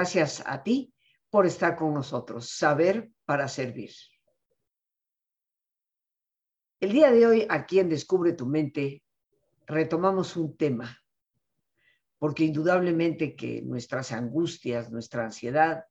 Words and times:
Gracias 0.00 0.42
a 0.46 0.62
ti 0.62 0.94
por 1.28 1.44
estar 1.44 1.76
con 1.76 1.92
nosotros. 1.92 2.48
Saber 2.56 3.10
para 3.26 3.46
servir. 3.48 3.90
El 6.80 6.90
día 6.90 7.12
de 7.12 7.26
hoy, 7.26 7.46
aquí 7.50 7.80
en 7.80 7.90
Descubre 7.90 8.32
tu 8.32 8.46
mente, 8.46 9.04
retomamos 9.66 10.38
un 10.38 10.56
tema, 10.56 10.98
porque 12.18 12.44
indudablemente 12.44 13.36
que 13.36 13.60
nuestras 13.60 14.12
angustias, 14.12 14.90
nuestra 14.90 15.24
ansiedad, 15.24 15.84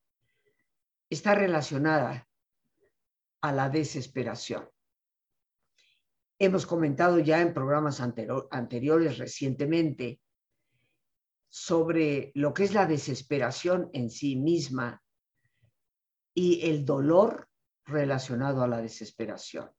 está 1.07 1.35
relacionada 1.35 2.27
a 3.41 3.51
la 3.51 3.70
desesperación. 3.70 4.67
Hemos 6.39 6.65
comentado 6.65 7.20
ya 7.20 7.41
en 7.41 7.53
programas 7.53 8.01
anteriores 8.01 9.20
recientemente 9.20 10.20
sobre 11.49 12.31
lo 12.35 12.53
que 12.53 12.63
es 12.63 12.73
la 12.73 12.85
desesperación 12.85 13.90
en 13.94 14.09
sí 14.09 14.35
misma 14.35 15.03
y 16.34 16.70
el 16.70 16.85
dolor 16.85 17.49
relacionado 17.85 18.63
a 18.63 18.67
la 18.67 18.81
desesperación. 18.81 19.70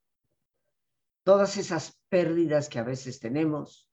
Todas 1.23 1.57
esas 1.57 2.01
pérdidas 2.09 2.69
que 2.69 2.81
a 2.81 2.83
veces 2.83 3.21
tenemos, 3.21 3.89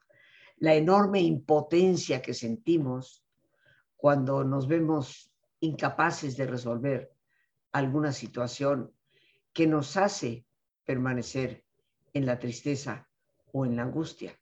la 0.57 0.73
enorme 0.73 1.21
impotencia 1.21 2.21
que 2.21 2.33
sentimos 2.33 3.23
cuando 3.95 4.43
nos 4.43 4.67
vemos 4.67 5.31
incapaces 5.59 6.35
de 6.35 6.47
resolver 6.47 7.11
alguna 7.71 8.11
situación 8.11 8.91
que 9.53 9.67
nos 9.67 9.97
hace 9.97 10.45
permanecer 10.83 11.63
en 12.13 12.25
la 12.25 12.39
tristeza 12.39 13.07
o 13.51 13.65
en 13.65 13.75
la 13.75 13.83
angustia. 13.83 14.39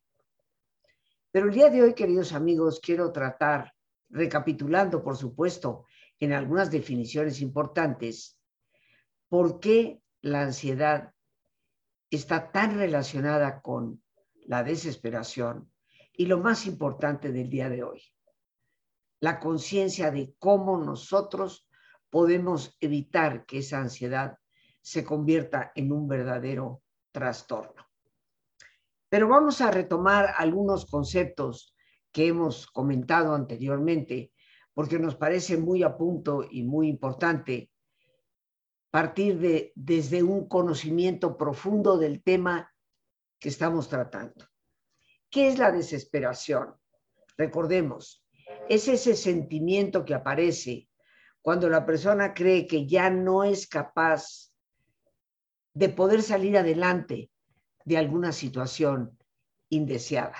Pero 1.36 1.50
el 1.50 1.53
día 1.53 1.69
de 1.69 1.83
hoy, 1.83 1.94
queridos 1.94 2.31
amigos, 2.31 2.80
quiero 2.80 3.11
tratar, 3.11 3.73
recapitulando, 4.08 5.03
por 5.03 5.17
supuesto, 5.17 5.86
en 6.17 6.31
algunas 6.31 6.72
definiciones 6.72 7.41
importantes, 7.41 8.39
por 9.28 9.59
qué 9.59 10.00
la 10.22 10.44
ansiedad 10.44 11.11
está 12.09 12.53
tan 12.53 12.78
relacionada 12.78 13.59
con 13.59 14.02
la 14.45 14.63
desesperación 14.63 15.69
y 16.13 16.28
lo 16.28 16.39
más 16.39 16.67
importante 16.67 17.33
del 17.33 17.50
día 17.50 17.67
de 17.67 17.83
hoy, 17.83 18.02
la 19.19 19.38
conciencia 19.41 20.11
de 20.11 20.36
cómo 20.39 20.78
nosotros 20.78 21.67
podemos 22.09 22.78
evitar 22.80 23.45
que 23.45 23.58
esa 23.58 23.80
ansiedad 23.80 24.38
se 24.80 25.03
convierta 25.03 25.73
en 25.75 25.91
un 25.91 26.08
verdadero 26.08 26.81
trastorno. 27.11 27.84
Pero 29.16 29.30
vamos 29.30 29.62
a 29.62 29.72
retomar 29.72 30.34
algunos 30.36 30.86
conceptos 30.86 31.74
que 32.12 32.28
hemos 32.28 32.68
comentado 32.68 33.34
anteriormente, 33.34 34.34
porque 34.74 35.00
nos 35.00 35.16
parece 35.16 35.56
muy 35.56 35.84
a 35.84 35.96
punto 35.96 36.46
y 36.52 36.64
muy 36.64 36.90
importante 36.90 37.72
partir 38.92 39.40
de, 39.40 39.72
desde 39.74 40.22
un 40.22 40.50
conocimiento 40.50 41.38
profundo 41.38 41.98
del 41.98 42.24
tema 42.24 42.70
que 43.40 43.48
estamos 43.48 43.88
tratando. 43.88 44.50
¿Qué 45.30 45.48
es 45.48 45.60
la 45.60 45.72
desesperación? 45.72 46.76
Recordemos, 47.38 48.28
es 48.68 48.90
ese 48.90 49.16
sentimiento 49.16 50.04
que 50.04 50.14
aparece 50.14 50.90
cuando 51.42 51.70
la 51.70 51.86
persona 51.86 52.34
cree 52.34 52.68
que 52.68 52.86
ya 52.86 53.10
no 53.10 53.46
es 53.46 53.66
capaz 53.66 54.52
de 55.74 55.88
poder 55.88 56.22
salir 56.22 56.58
adelante 56.58 57.31
de 57.85 57.97
alguna 57.97 58.31
situación 58.31 59.18
indeseada. 59.69 60.38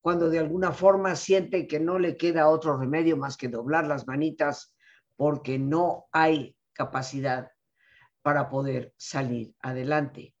Cuando 0.00 0.30
de 0.30 0.38
alguna 0.38 0.72
forma 0.72 1.16
siente 1.16 1.66
que 1.66 1.80
no 1.80 1.98
le 1.98 2.16
queda 2.16 2.48
otro 2.48 2.76
remedio 2.78 3.16
más 3.16 3.36
que 3.36 3.48
doblar 3.48 3.86
las 3.86 4.06
manitas 4.06 4.74
porque 5.16 5.58
no 5.58 6.06
hay 6.12 6.56
capacidad 6.72 7.50
para 8.22 8.48
poder 8.48 8.94
salir 8.96 9.54
adelante. 9.60 10.34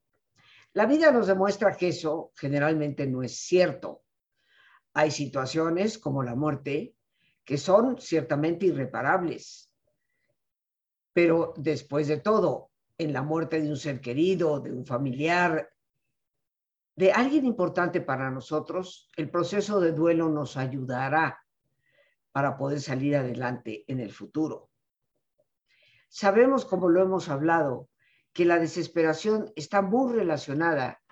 La 0.72 0.86
vida 0.86 1.10
nos 1.10 1.26
demuestra 1.26 1.76
que 1.76 1.88
eso 1.88 2.32
generalmente 2.36 3.06
no 3.06 3.22
es 3.22 3.38
cierto. 3.38 4.04
Hay 4.92 5.10
situaciones 5.10 5.98
como 5.98 6.22
la 6.22 6.34
muerte 6.34 6.94
que 7.44 7.58
son 7.58 7.98
ciertamente 7.98 8.66
irreparables. 8.66 9.70
Pero 11.12 11.54
después 11.56 12.08
de 12.08 12.18
todo, 12.18 12.70
en 12.98 13.12
la 13.12 13.22
muerte 13.22 13.60
de 13.60 13.68
un 13.68 13.76
ser 13.76 14.00
querido, 14.00 14.60
de 14.60 14.72
un 14.72 14.86
familiar, 14.86 15.70
de 16.96 17.12
alguien 17.12 17.44
importante 17.44 18.00
para 18.00 18.30
nosotros, 18.30 19.10
el 19.16 19.30
proceso 19.30 19.80
de 19.80 19.92
duelo 19.92 20.30
nos 20.30 20.56
ayudará 20.56 21.44
para 22.32 22.56
poder 22.56 22.80
salir 22.80 23.16
adelante 23.16 23.84
en 23.86 24.00
el 24.00 24.10
futuro. 24.10 24.70
Sabemos, 26.08 26.64
como 26.64 26.88
lo 26.88 27.02
hemos 27.02 27.28
hablado, 27.28 27.90
que 28.32 28.44
la 28.44 28.58
desesperación 28.58 29.52
está 29.56 29.82
muy 29.82 30.14
relacionada 30.14 31.02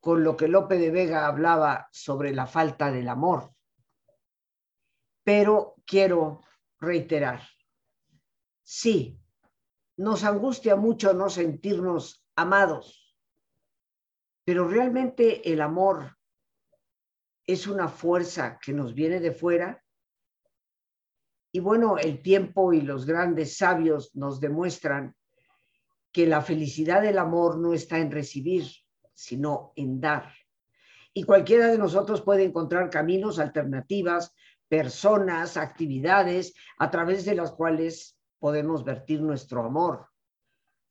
con 0.00 0.24
lo 0.24 0.36
que 0.36 0.48
Lope 0.48 0.78
de 0.78 0.90
Vega 0.90 1.26
hablaba 1.26 1.88
sobre 1.92 2.32
la 2.32 2.46
falta 2.46 2.90
del 2.90 3.08
amor. 3.08 3.52
Pero 5.24 5.76
quiero 5.86 6.40
reiterar, 6.80 7.42
sí, 8.62 9.21
nos 9.96 10.24
angustia 10.24 10.76
mucho 10.76 11.12
no 11.12 11.28
sentirnos 11.28 12.24
amados, 12.36 13.16
pero 14.44 14.66
realmente 14.66 15.52
el 15.52 15.60
amor 15.60 16.16
es 17.46 17.66
una 17.66 17.88
fuerza 17.88 18.58
que 18.60 18.72
nos 18.72 18.94
viene 18.94 19.20
de 19.20 19.32
fuera. 19.32 19.82
Y 21.52 21.60
bueno, 21.60 21.98
el 21.98 22.22
tiempo 22.22 22.72
y 22.72 22.80
los 22.80 23.04
grandes 23.04 23.56
sabios 23.56 24.14
nos 24.14 24.40
demuestran 24.40 25.14
que 26.10 26.26
la 26.26 26.40
felicidad 26.40 27.02
del 27.02 27.18
amor 27.18 27.58
no 27.58 27.74
está 27.74 27.98
en 27.98 28.10
recibir, 28.10 28.66
sino 29.12 29.72
en 29.76 30.00
dar. 30.00 30.32
Y 31.14 31.24
cualquiera 31.24 31.68
de 31.68 31.78
nosotros 31.78 32.22
puede 32.22 32.44
encontrar 32.44 32.88
caminos, 32.90 33.38
alternativas 33.38 34.34
personas, 34.72 35.58
actividades 35.58 36.54
a 36.78 36.90
través 36.90 37.26
de 37.26 37.34
las 37.34 37.52
cuales 37.52 38.18
podemos 38.42 38.82
vertir 38.82 39.22
nuestro 39.22 39.62
amor, 39.62 40.08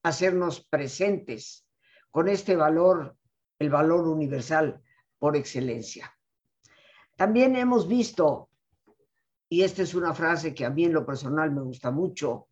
hacernos 0.03 0.66
presentes 0.66 1.67
con 2.09 2.29
este 2.29 2.56
valor, 2.56 3.17
el 3.59 3.69
valor 3.69 4.07
universal 4.07 4.81
por 5.19 5.35
excelencia. 5.35 6.17
También 7.17 7.57
hemos 7.57 7.90
visto, 7.90 8.50
y 9.50 9.63
esta 9.63 9.81
es 9.81 9.94
una 9.94 10.13
frase 10.13 10.53
que 10.56 10.63
a 10.63 10.69
mí 10.69 10.85
en 10.85 10.94
lo 10.94 11.06
personal 11.06 11.51
me 11.51 11.61
gusta 11.61 11.91
mucho, 11.91 12.47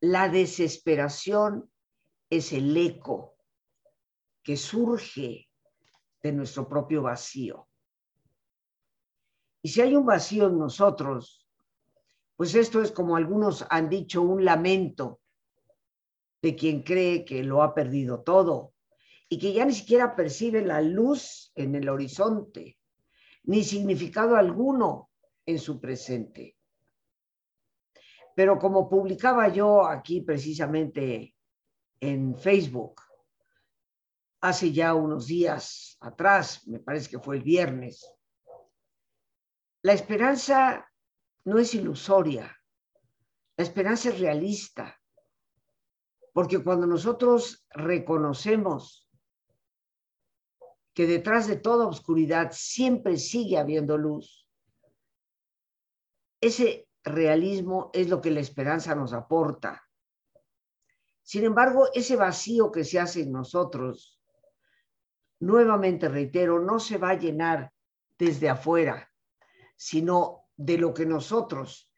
la 0.00 0.30
desesperación 0.30 1.70
es 2.30 2.54
el 2.54 2.74
eco 2.74 3.36
que 4.42 4.56
surge 4.56 5.50
de 6.22 6.32
nuestro 6.32 6.66
propio 6.66 7.02
vacío. 7.02 7.68
Y 9.60 9.68
si 9.68 9.82
hay 9.82 9.94
un 9.94 10.06
vacío 10.06 10.46
en 10.46 10.58
nosotros, 10.58 11.45
pues 12.36 12.54
esto 12.54 12.82
es 12.82 12.92
como 12.92 13.16
algunos 13.16 13.64
han 13.70 13.88
dicho, 13.88 14.22
un 14.22 14.44
lamento 14.44 15.20
de 16.42 16.54
quien 16.54 16.82
cree 16.82 17.24
que 17.24 17.42
lo 17.42 17.62
ha 17.62 17.74
perdido 17.74 18.22
todo 18.22 18.74
y 19.28 19.38
que 19.38 19.52
ya 19.52 19.64
ni 19.64 19.72
siquiera 19.72 20.14
percibe 20.14 20.64
la 20.64 20.80
luz 20.80 21.50
en 21.54 21.74
el 21.74 21.88
horizonte, 21.88 22.78
ni 23.44 23.64
significado 23.64 24.36
alguno 24.36 25.10
en 25.46 25.58
su 25.58 25.80
presente. 25.80 26.56
Pero 28.34 28.58
como 28.58 28.88
publicaba 28.88 29.48
yo 29.48 29.86
aquí 29.86 30.20
precisamente 30.20 31.34
en 31.98 32.36
Facebook, 32.36 33.00
hace 34.42 34.72
ya 34.72 34.94
unos 34.94 35.26
días 35.26 35.96
atrás, 36.00 36.68
me 36.68 36.78
parece 36.78 37.10
que 37.10 37.18
fue 37.18 37.36
el 37.36 37.42
viernes, 37.42 38.06
la 39.82 39.94
esperanza 39.94 40.85
no 41.46 41.60
es 41.60 41.74
ilusoria, 41.74 42.54
la 43.56 43.64
esperanza 43.64 44.08
es 44.08 44.18
realista, 44.18 45.00
porque 46.32 46.62
cuando 46.62 46.86
nosotros 46.86 47.66
reconocemos 47.70 49.08
que 50.92 51.06
detrás 51.06 51.46
de 51.46 51.56
toda 51.56 51.86
oscuridad 51.86 52.50
siempre 52.52 53.16
sigue 53.16 53.58
habiendo 53.58 53.96
luz, 53.96 54.48
ese 56.40 56.88
realismo 57.04 57.90
es 57.94 58.08
lo 58.08 58.20
que 58.20 58.32
la 58.32 58.40
esperanza 58.40 58.96
nos 58.96 59.12
aporta. 59.12 59.84
Sin 61.22 61.44
embargo, 61.44 61.88
ese 61.94 62.16
vacío 62.16 62.72
que 62.72 62.82
se 62.82 62.98
hace 62.98 63.22
en 63.22 63.30
nosotros, 63.30 64.20
nuevamente 65.38 66.08
reitero, 66.08 66.58
no 66.58 66.80
se 66.80 66.98
va 66.98 67.10
a 67.10 67.18
llenar 67.18 67.72
desde 68.18 68.48
afuera, 68.48 69.10
sino 69.76 70.45
de 70.56 70.78
lo 70.78 70.94
que 70.94 71.06
nosotros 71.06 71.90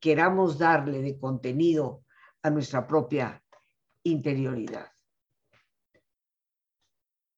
queramos 0.00 0.58
darle 0.58 1.00
de 1.00 1.18
contenido 1.18 2.04
a 2.42 2.50
nuestra 2.50 2.86
propia 2.86 3.42
interioridad. 4.02 4.90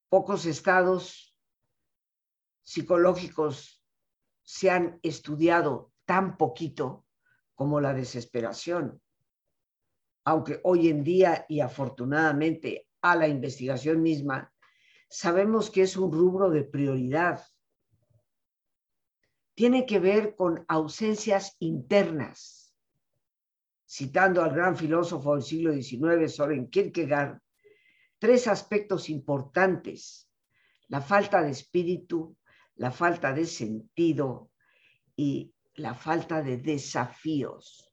Pocos 0.09 0.47
estados 0.47 1.37
psicológicos 2.63 3.85
se 4.43 4.71
han 4.71 4.99
estudiado 5.03 5.93
tan 6.05 6.37
poquito 6.37 7.07
como 7.55 7.81
la 7.81 7.93
desesperación. 7.93 9.01
Aunque 10.25 10.61
hoy 10.65 10.89
en 10.89 11.05
día 11.05 11.45
y 11.49 11.61
afortunadamente 11.61 12.89
a 13.03 13.17
la 13.17 13.29
investigación 13.29 14.03
misma, 14.03 14.53
sabemos 15.09 15.71
que 15.71 15.83
es 15.83 15.97
un 15.97 16.11
rubro 16.13 16.51
de 16.51 16.65
prioridad. 16.65 17.45
Tiene 19.55 19.87
que 19.87 20.01
ver 20.01 20.35
con 20.35 20.65
ausencias 20.67 21.57
internas. 21.61 22.75
Citando 23.87 24.43
al 24.43 24.53
gran 24.53 24.77
filósofo 24.77 25.35
del 25.35 25.45
siglo 25.45 25.73
XIX, 25.73 26.35
Soren 26.35 26.69
Kierkegaard, 26.69 27.39
tres 28.19 28.49
aspectos 28.49 29.09
importantes, 29.09 30.29
la 30.89 31.01
falta 31.01 31.43
de 31.43 31.51
espíritu, 31.51 32.37
la 32.77 32.91
falta 32.91 33.33
de 33.33 33.47
sentido 33.47 34.51
y 35.15 35.55
la 35.75 35.95
falta 35.95 36.43
de 36.43 36.57
desafíos. 36.57 37.93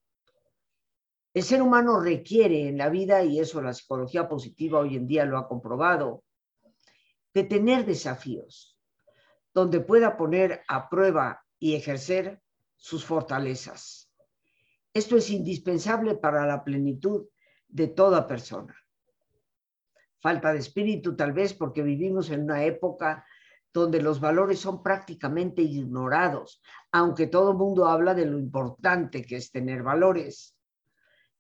El 1.33 1.43
ser 1.43 1.61
humano 1.61 1.99
requiere 1.99 2.67
en 2.67 2.77
la 2.77 2.89
vida, 2.89 3.23
y 3.23 3.39
eso 3.39 3.61
la 3.61 3.73
psicología 3.73 4.27
positiva 4.27 4.79
hoy 4.79 4.95
en 4.95 5.07
día 5.07 5.25
lo 5.25 5.37
ha 5.37 5.47
comprobado, 5.47 6.23
de 7.33 7.43
tener 7.43 7.85
desafíos, 7.85 8.77
donde 9.53 9.79
pueda 9.79 10.17
poner 10.17 10.63
a 10.67 10.89
prueba 10.89 11.45
y 11.61 11.75
ejercer 11.75 12.41
sus 12.75 13.05
fortalezas. 13.05 14.11
Esto 14.93 15.15
es 15.15 15.29
indispensable 15.29 16.15
para 16.15 16.47
la 16.47 16.63
plenitud 16.63 17.27
de 17.67 17.87
toda 17.87 18.27
persona. 18.27 18.75
Falta 20.19 20.51
de 20.51 20.59
espíritu 20.59 21.15
tal 21.15 21.33
vez 21.33 21.53
porque 21.53 21.83
vivimos 21.83 22.31
en 22.31 22.41
una 22.43 22.63
época 22.65 23.25
donde 23.71 24.01
los 24.01 24.19
valores 24.19 24.59
son 24.59 24.81
prácticamente 24.81 25.61
ignorados, 25.61 26.63
aunque 26.91 27.27
todo 27.27 27.51
el 27.51 27.57
mundo 27.57 27.85
habla 27.85 28.15
de 28.15 28.25
lo 28.25 28.39
importante 28.39 29.23
que 29.23 29.35
es 29.35 29.51
tener 29.51 29.83
valores. 29.83 30.57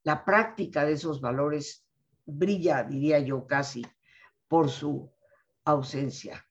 La 0.03 0.23
práctica 0.23 0.85
de 0.85 0.93
esos 0.93 1.19
valores 1.19 1.83
brilla, 2.25 2.83
diría 2.83 3.17
yo 3.19 3.47
casi, 3.47 3.83
por 4.47 4.69
su 4.69 5.11
ausencia. 5.65 6.45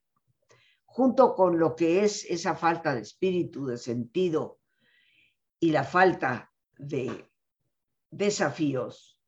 Junto 0.93 1.37
con 1.37 1.57
lo 1.61 1.77
que 1.77 2.03
es 2.03 2.25
esa 2.25 2.57
falta 2.57 2.95
de 2.97 3.03
espíritu, 3.03 3.65
de 3.65 3.79
sentido 3.79 4.59
y 5.61 5.71
la 5.71 5.85
falta 5.85 6.53
de 6.77 7.31
desafíos, 8.11 9.21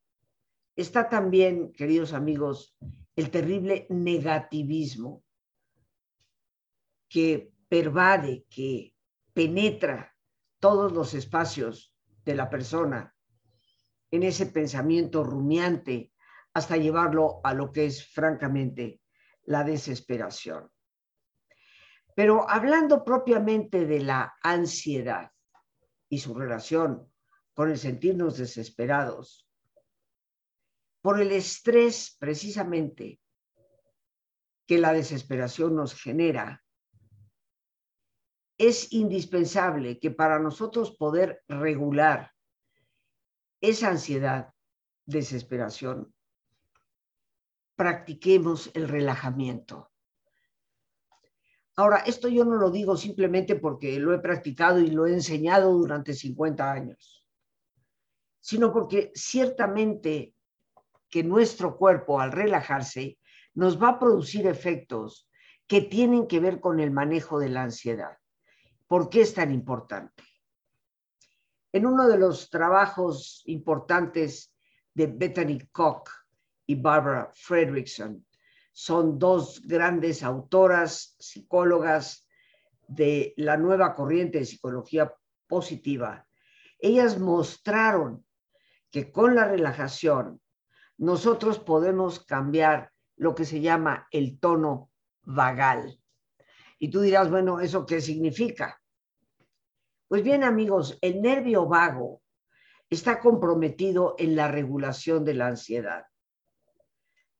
está 0.75 1.07
también, 1.07 1.71
queridos 1.71 2.11
amigos, 2.11 2.75
el 3.15 3.31
terrible 3.31 3.87
negativismo 3.89 5.23
que 7.07 7.53
pervade, 7.69 8.45
que 8.49 8.93
penetra 9.33 10.13
todos 10.59 10.91
los 10.91 11.13
espacios 11.13 11.95
de 12.25 12.35
la 12.35 12.49
persona 12.49 13.15
en 14.11 14.23
ese 14.23 14.47
pensamiento 14.47 15.23
rumiante 15.23 16.11
hasta 16.53 16.75
llevarlo 16.75 17.39
a 17.45 17.53
lo 17.53 17.71
que 17.71 17.85
es 17.85 18.05
francamente 18.05 18.99
la 19.45 19.63
desesperación. 19.63 20.72
Pero 22.15 22.49
hablando 22.49 23.03
propiamente 23.03 23.85
de 23.85 23.99
la 24.01 24.35
ansiedad 24.41 25.31
y 26.09 26.19
su 26.19 26.33
relación 26.35 27.11
con 27.53 27.69
el 27.69 27.77
sentirnos 27.77 28.37
desesperados, 28.37 29.47
por 31.01 31.19
el 31.19 31.31
estrés 31.31 32.15
precisamente 32.19 33.19
que 34.65 34.77
la 34.77 34.93
desesperación 34.93 35.75
nos 35.75 35.93
genera, 35.93 36.63
es 38.57 38.93
indispensable 38.93 39.99
que 39.99 40.11
para 40.11 40.39
nosotros 40.39 40.95
poder 40.95 41.43
regular 41.47 42.31
esa 43.59 43.89
ansiedad, 43.89 44.53
desesperación, 45.05 46.13
practiquemos 47.75 48.71
el 48.73 48.87
relajamiento. 48.87 49.92
Ahora, 51.75 51.97
esto 52.05 52.27
yo 52.27 52.45
no 52.45 52.55
lo 52.55 52.69
digo 52.69 52.95
simplemente 52.95 53.55
porque 53.55 53.99
lo 53.99 54.13
he 54.13 54.19
practicado 54.19 54.79
y 54.79 54.87
lo 54.87 55.07
he 55.07 55.13
enseñado 55.13 55.71
durante 55.71 56.13
50 56.13 56.71
años, 56.71 57.25
sino 58.39 58.71
porque 58.71 59.11
ciertamente 59.15 60.35
que 61.09 61.23
nuestro 61.23 61.77
cuerpo 61.77 62.19
al 62.19 62.31
relajarse 62.31 63.17
nos 63.55 63.81
va 63.81 63.89
a 63.89 63.99
producir 63.99 64.45
efectos 64.47 65.29
que 65.65 65.81
tienen 65.81 66.27
que 66.27 66.39
ver 66.39 66.59
con 66.59 66.79
el 66.79 66.91
manejo 66.91 67.39
de 67.39 67.49
la 67.49 67.63
ansiedad. 67.63 68.17
¿Por 68.87 69.09
qué 69.09 69.21
es 69.21 69.33
tan 69.33 69.51
importante? 69.51 70.23
En 71.71 71.87
uno 71.87 72.07
de 72.07 72.19
los 72.19 72.49
trabajos 72.51 73.41
importantes 73.45 74.53
de 74.93 75.07
Bethany 75.07 75.59
Koch 75.71 76.07
y 76.67 76.75
Barbara 76.75 77.31
Fredrickson, 77.33 78.23
son 78.73 79.19
dos 79.19 79.61
grandes 79.65 80.23
autoras, 80.23 81.15
psicólogas 81.19 82.27
de 82.87 83.33
la 83.37 83.55
nueva 83.55 83.95
corriente 83.95 84.39
de 84.39 84.45
psicología 84.45 85.13
positiva. 85.47 86.27
Ellas 86.79 87.19
mostraron 87.19 88.25
que 88.91 89.11
con 89.11 89.35
la 89.35 89.47
relajación 89.47 90.41
nosotros 90.97 91.59
podemos 91.59 92.19
cambiar 92.19 92.91
lo 93.15 93.35
que 93.35 93.45
se 93.45 93.61
llama 93.61 94.07
el 94.11 94.39
tono 94.39 94.91
vagal. 95.21 95.99
Y 96.79 96.89
tú 96.89 97.01
dirás, 97.01 97.29
bueno, 97.29 97.59
¿eso 97.59 97.85
qué 97.85 98.01
significa? 98.01 98.81
Pues 100.07 100.23
bien, 100.23 100.43
amigos, 100.43 100.97
el 101.01 101.21
nervio 101.21 101.67
vago 101.67 102.21
está 102.89 103.19
comprometido 103.19 104.15
en 104.17 104.35
la 104.35 104.47
regulación 104.47 105.23
de 105.23 105.33
la 105.35 105.47
ansiedad. 105.47 106.05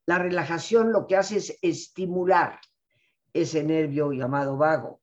La 0.06 0.20
relajación 0.20 0.92
lo 0.92 1.08
que 1.08 1.16
hace 1.16 1.38
es 1.38 1.58
estimular 1.62 2.60
ese 3.32 3.64
nervio 3.64 4.12
llamado 4.12 4.58
vago. 4.58 5.02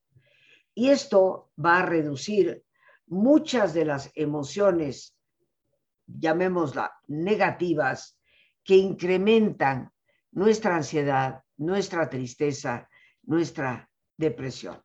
Y 0.74 0.90
esto 0.90 1.50
va 1.62 1.80
a 1.80 1.86
reducir 1.86 2.64
muchas 3.06 3.74
de 3.74 3.84
las 3.84 4.10
emociones, 4.14 5.16
llamémoslas 6.06 6.90
negativas, 7.08 8.18
que 8.62 8.76
incrementan 8.76 9.92
nuestra 10.32 10.76
ansiedad, 10.76 11.42
nuestra 11.56 12.08
tristeza, 12.08 12.88
nuestra 13.22 13.90
depresión. 14.16 14.80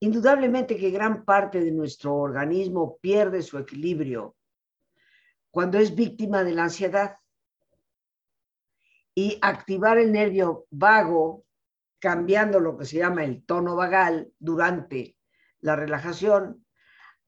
Indudablemente 0.00 0.76
que 0.76 0.90
gran 0.90 1.24
parte 1.24 1.60
de 1.60 1.72
nuestro 1.72 2.14
organismo 2.14 2.98
pierde 3.00 3.42
su 3.42 3.58
equilibrio 3.58 4.36
cuando 5.50 5.78
es 5.78 5.94
víctima 5.94 6.44
de 6.44 6.52
la 6.52 6.64
ansiedad. 6.64 7.16
Y 9.20 9.36
activar 9.42 9.98
el 9.98 10.12
nervio 10.12 10.68
vago, 10.70 11.44
cambiando 11.98 12.60
lo 12.60 12.78
que 12.78 12.84
se 12.84 12.98
llama 12.98 13.24
el 13.24 13.44
tono 13.44 13.74
vagal 13.74 14.32
durante 14.38 15.16
la 15.58 15.74
relajación, 15.74 16.64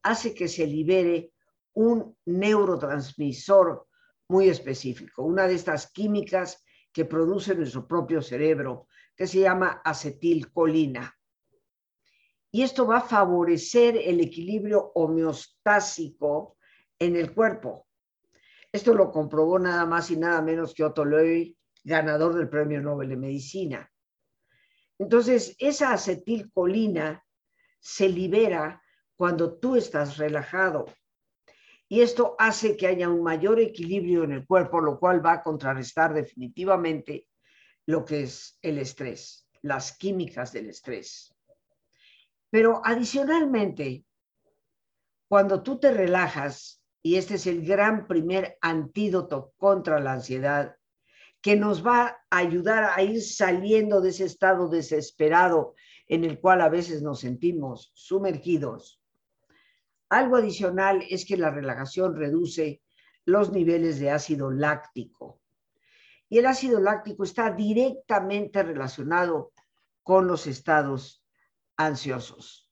hace 0.01 0.33
que 0.33 0.47
se 0.47 0.65
libere 0.65 1.33
un 1.73 2.15
neurotransmisor 2.23 3.87
muy 4.29 4.47
específico, 4.47 5.23
una 5.23 5.49
de 5.49 5.55
estas 5.55 5.91
químicas 5.91 6.63
que 6.93 7.03
produce 7.03 7.55
nuestro 7.55 7.85
propio 7.85 8.21
cerebro, 8.21 8.87
que 9.13 9.27
se 9.27 9.41
llama 9.41 9.81
acetilcolina. 9.83 11.13
Y 12.51 12.61
esto 12.61 12.87
va 12.87 12.99
a 12.99 13.01
favorecer 13.01 13.97
el 13.97 14.21
equilibrio 14.21 14.93
homeostásico 14.95 16.55
en 16.97 17.17
el 17.17 17.33
cuerpo. 17.33 17.85
Esto 18.71 18.93
lo 18.93 19.11
comprobó 19.11 19.59
nada 19.59 19.85
más 19.85 20.09
y 20.09 20.15
nada 20.15 20.41
menos 20.41 20.73
que 20.73 20.85
Otto 20.85 21.03
Loy, 21.03 21.57
ganador 21.83 22.35
del 22.35 22.49
Premio 22.49 22.81
Nobel 22.81 23.09
de 23.09 23.17
Medicina. 23.17 23.91
Entonces, 24.99 25.55
esa 25.59 25.93
acetilcolina 25.93 27.23
se 27.79 28.07
libera 28.07 28.81
cuando 29.15 29.57
tú 29.57 29.75
estás 29.75 30.17
relajado, 30.17 30.85
y 31.87 32.01
esto 32.01 32.35
hace 32.39 32.77
que 32.77 32.87
haya 32.87 33.09
un 33.09 33.21
mayor 33.21 33.59
equilibrio 33.59 34.23
en 34.23 34.31
el 34.31 34.45
cuerpo, 34.45 34.79
lo 34.79 34.97
cual 34.97 35.25
va 35.25 35.33
a 35.33 35.43
contrarrestar 35.43 36.13
definitivamente 36.13 37.27
lo 37.85 38.05
que 38.05 38.23
es 38.23 38.57
el 38.61 38.77
estrés, 38.77 39.47
las 39.61 39.97
químicas 39.97 40.53
del 40.53 40.69
estrés. 40.69 41.35
Pero 42.49 42.81
adicionalmente, 42.83 44.05
cuando 45.27 45.61
tú 45.63 45.79
te 45.79 45.91
relajas, 45.91 46.81
y 47.01 47.15
este 47.15 47.35
es 47.35 47.45
el 47.47 47.65
gran 47.65 48.07
primer 48.07 48.57
antídoto 48.61 49.53
contra 49.57 49.99
la 49.99 50.13
ansiedad, 50.13 50.77
que 51.41 51.55
nos 51.55 51.85
va 51.85 52.21
a 52.29 52.37
ayudar 52.37 52.91
a 52.95 53.01
ir 53.01 53.21
saliendo 53.21 54.01
de 54.01 54.09
ese 54.09 54.25
estado 54.25 54.69
desesperado 54.69 55.75
en 56.07 56.23
el 56.23 56.39
cual 56.39 56.61
a 56.61 56.69
veces 56.69 57.01
nos 57.01 57.21
sentimos 57.21 57.91
sumergidos, 57.95 59.01
algo 60.09 60.35
adicional 60.35 61.03
es 61.09 61.25
que 61.25 61.37
la 61.37 61.51
relajación 61.51 62.17
reduce 62.17 62.81
los 63.23 63.51
niveles 63.51 63.97
de 63.99 64.11
ácido 64.11 64.51
láctico. 64.51 65.39
Y 66.27 66.37
el 66.37 66.45
ácido 66.47 66.81
láctico 66.81 67.23
está 67.23 67.51
directamente 67.51 68.61
relacionado 68.61 69.53
con 70.03 70.27
los 70.27 70.47
estados 70.47 71.23
ansiosos. 71.77 72.69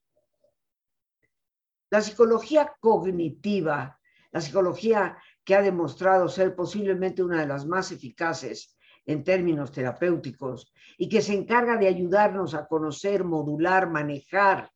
La 1.88 2.02
psicología 2.02 2.74
cognitiva, 2.78 3.98
la 4.32 4.40
psicología 4.40 5.16
que 5.50 5.56
ha 5.56 5.62
demostrado 5.62 6.28
ser 6.28 6.54
posiblemente 6.54 7.24
una 7.24 7.40
de 7.40 7.48
las 7.48 7.66
más 7.66 7.90
eficaces 7.90 8.78
en 9.04 9.24
términos 9.24 9.72
terapéuticos 9.72 10.72
y 10.96 11.08
que 11.08 11.20
se 11.20 11.34
encarga 11.34 11.76
de 11.76 11.88
ayudarnos 11.88 12.54
a 12.54 12.68
conocer, 12.68 13.24
modular, 13.24 13.90
manejar 13.90 14.70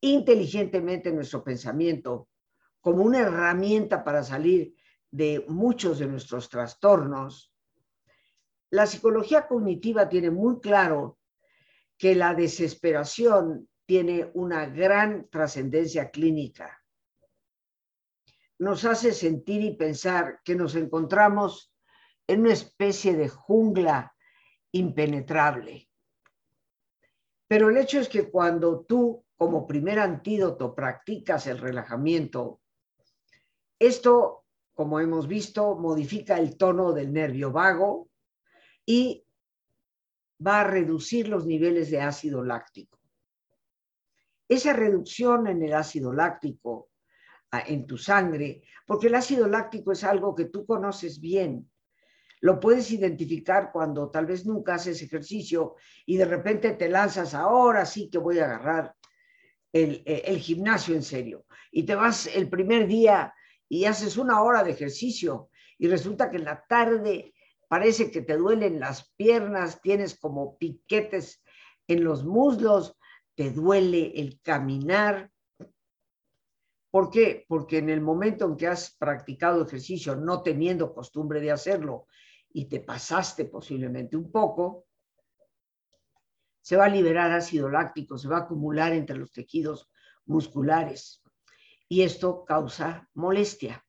inteligentemente 0.00 1.12
nuestro 1.12 1.44
pensamiento 1.44 2.30
como 2.80 3.02
una 3.02 3.18
herramienta 3.18 4.02
para 4.02 4.24
salir 4.24 4.74
de 5.10 5.44
muchos 5.46 5.98
de 5.98 6.06
nuestros 6.06 6.48
trastornos, 6.48 7.52
la 8.70 8.86
psicología 8.86 9.46
cognitiva 9.46 10.08
tiene 10.08 10.30
muy 10.30 10.58
claro 10.60 11.18
que 11.98 12.14
la 12.14 12.32
desesperación 12.32 13.68
tiene 13.84 14.30
una 14.32 14.64
gran 14.64 15.28
trascendencia 15.28 16.10
clínica. 16.10 16.81
Nos 18.62 18.84
hace 18.84 19.12
sentir 19.12 19.60
y 19.60 19.74
pensar 19.74 20.38
que 20.44 20.54
nos 20.54 20.76
encontramos 20.76 21.74
en 22.28 22.42
una 22.42 22.52
especie 22.52 23.16
de 23.16 23.28
jungla 23.28 24.14
impenetrable. 24.70 25.90
Pero 27.48 27.70
el 27.70 27.76
hecho 27.76 27.98
es 27.98 28.08
que 28.08 28.30
cuando 28.30 28.84
tú, 28.84 29.24
como 29.36 29.66
primer 29.66 29.98
antídoto, 29.98 30.76
practicas 30.76 31.48
el 31.48 31.58
relajamiento, 31.58 32.60
esto, 33.80 34.44
como 34.74 35.00
hemos 35.00 35.26
visto, 35.26 35.74
modifica 35.74 36.38
el 36.38 36.56
tono 36.56 36.92
del 36.92 37.12
nervio 37.12 37.50
vago 37.50 38.10
y 38.86 39.26
va 40.46 40.60
a 40.60 40.70
reducir 40.70 41.26
los 41.26 41.46
niveles 41.46 41.90
de 41.90 42.00
ácido 42.00 42.44
láctico. 42.44 43.00
Esa 44.48 44.72
reducción 44.72 45.48
en 45.48 45.64
el 45.64 45.74
ácido 45.74 46.12
láctico 46.12 46.91
en 47.60 47.86
tu 47.86 47.98
sangre, 47.98 48.62
porque 48.86 49.08
el 49.08 49.14
ácido 49.14 49.46
láctico 49.46 49.92
es 49.92 50.04
algo 50.04 50.34
que 50.34 50.46
tú 50.46 50.64
conoces 50.64 51.20
bien. 51.20 51.70
Lo 52.40 52.58
puedes 52.58 52.90
identificar 52.90 53.70
cuando 53.72 54.10
tal 54.10 54.26
vez 54.26 54.46
nunca 54.46 54.74
haces 54.74 55.00
ejercicio 55.02 55.76
y 56.06 56.16
de 56.16 56.24
repente 56.24 56.72
te 56.72 56.88
lanzas, 56.88 57.34
ahora 57.34 57.86
sí 57.86 58.10
que 58.10 58.18
voy 58.18 58.38
a 58.38 58.46
agarrar 58.46 58.94
el, 59.72 60.02
eh, 60.06 60.22
el 60.26 60.38
gimnasio 60.38 60.94
en 60.94 61.02
serio. 61.02 61.46
Y 61.70 61.84
te 61.84 61.94
vas 61.94 62.26
el 62.26 62.48
primer 62.48 62.86
día 62.86 63.32
y 63.68 63.84
haces 63.84 64.16
una 64.16 64.42
hora 64.42 64.64
de 64.64 64.72
ejercicio 64.72 65.50
y 65.78 65.88
resulta 65.88 66.30
que 66.30 66.36
en 66.36 66.44
la 66.44 66.64
tarde 66.66 67.32
parece 67.68 68.10
que 68.10 68.20
te 68.20 68.36
duelen 68.36 68.78
las 68.78 69.12
piernas, 69.16 69.80
tienes 69.80 70.18
como 70.18 70.58
piquetes 70.58 71.42
en 71.88 72.04
los 72.04 72.24
muslos, 72.24 72.96
te 73.34 73.50
duele 73.50 74.12
el 74.14 74.40
caminar. 74.42 75.31
¿Por 76.92 77.08
qué? 77.08 77.46
Porque 77.48 77.78
en 77.78 77.88
el 77.88 78.02
momento 78.02 78.44
en 78.44 78.54
que 78.54 78.66
has 78.66 78.94
practicado 78.98 79.64
ejercicio 79.64 80.14
no 80.14 80.42
teniendo 80.42 80.92
costumbre 80.92 81.40
de 81.40 81.50
hacerlo 81.50 82.06
y 82.52 82.66
te 82.66 82.80
pasaste 82.80 83.46
posiblemente 83.46 84.14
un 84.14 84.30
poco, 84.30 84.84
se 86.60 86.76
va 86.76 86.84
a 86.84 86.90
liberar 86.90 87.32
ácido 87.32 87.70
láctico, 87.70 88.18
se 88.18 88.28
va 88.28 88.36
a 88.36 88.40
acumular 88.40 88.92
entre 88.92 89.16
los 89.16 89.32
tejidos 89.32 89.90
musculares 90.26 91.22
y 91.88 92.02
esto 92.02 92.44
causa 92.44 93.08
molestia. 93.14 93.82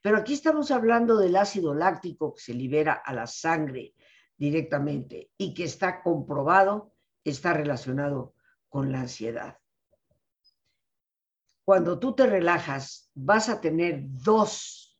Pero 0.00 0.18
aquí 0.18 0.34
estamos 0.34 0.70
hablando 0.70 1.18
del 1.18 1.34
ácido 1.34 1.74
láctico 1.74 2.34
que 2.34 2.40
se 2.40 2.54
libera 2.54 2.92
a 2.92 3.12
la 3.14 3.26
sangre 3.26 3.94
directamente 4.36 5.32
y 5.36 5.54
que 5.54 5.64
está 5.64 6.04
comprobado, 6.04 6.94
está 7.24 7.52
relacionado 7.52 8.34
con 8.68 8.92
la 8.92 9.00
ansiedad. 9.00 9.58
Cuando 11.68 11.98
tú 11.98 12.14
te 12.14 12.26
relajas, 12.26 13.10
vas 13.14 13.50
a 13.50 13.60
tener 13.60 14.00
dos 14.06 14.98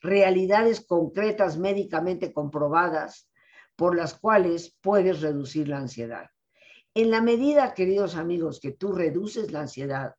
realidades 0.00 0.80
concretas 0.80 1.58
médicamente 1.58 2.32
comprobadas 2.32 3.30
por 3.76 3.94
las 3.94 4.18
cuales 4.18 4.78
puedes 4.80 5.20
reducir 5.20 5.68
la 5.68 5.76
ansiedad. 5.76 6.30
En 6.94 7.10
la 7.10 7.20
medida, 7.20 7.74
queridos 7.74 8.16
amigos, 8.16 8.60
que 8.60 8.72
tú 8.72 8.92
reduces 8.92 9.52
la 9.52 9.60
ansiedad, 9.60 10.14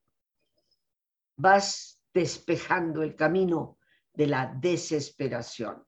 vas 1.35 1.99
despejando 2.13 3.01
el 3.01 3.15
camino 3.15 3.79
de 4.13 4.27
la 4.27 4.55
desesperación. 4.61 5.83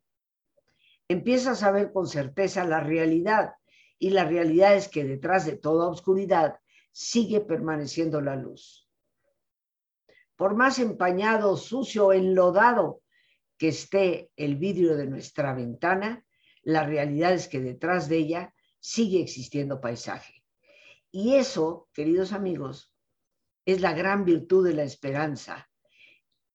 Empiezas 1.07 1.62
a 1.62 1.69
ver 1.69 1.91
con 1.93 2.07
certeza 2.07 2.63
la 2.65 2.79
realidad 2.79 3.53
y 4.00 4.10
la 4.10 4.25
realidad 4.25 4.74
es 4.74 4.88
que 4.88 5.03
detrás 5.03 5.46
de 5.46 5.55
toda 5.55 5.88
oscuridad 5.88 6.55
sigue 6.91 7.41
permaneciendo 7.41 8.22
la 8.22 8.36
luz. 8.36 8.87
Por 10.38 10.56
más 10.56 10.77
empañado, 10.79 11.58
sucio, 11.58 12.13
enlodado 12.13 13.01
que 13.58 13.70
esté 13.70 14.29
el 14.36 14.56
vidrio 14.56 14.96
de 14.96 15.08
nuestra 15.08 15.53
ventana, 15.53 16.24
la 16.62 16.86
realidad 16.86 17.34
es 17.34 17.48
que 17.48 17.60
detrás 17.60 18.08
de 18.08 18.17
ella 18.17 18.53
sigue 18.79 19.20
existiendo 19.20 19.82
paisaje. 19.82 20.44
Y 21.12 21.36
eso, 21.36 21.89
queridos 21.91 22.34
amigos, 22.34 22.94
es 23.65 23.82
la 23.82 23.94
gran 23.94 24.25
virtud 24.25 24.67
de 24.67 24.75
la 24.75 24.84
esperanza, 24.84 25.67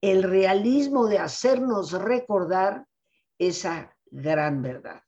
el 0.01 0.23
realismo 0.23 1.09
de 1.09 1.19
hacernos 1.19 1.93
recordar 1.93 2.87
esa 3.39 3.97
gran 4.07 4.63
verdad. 4.63 5.03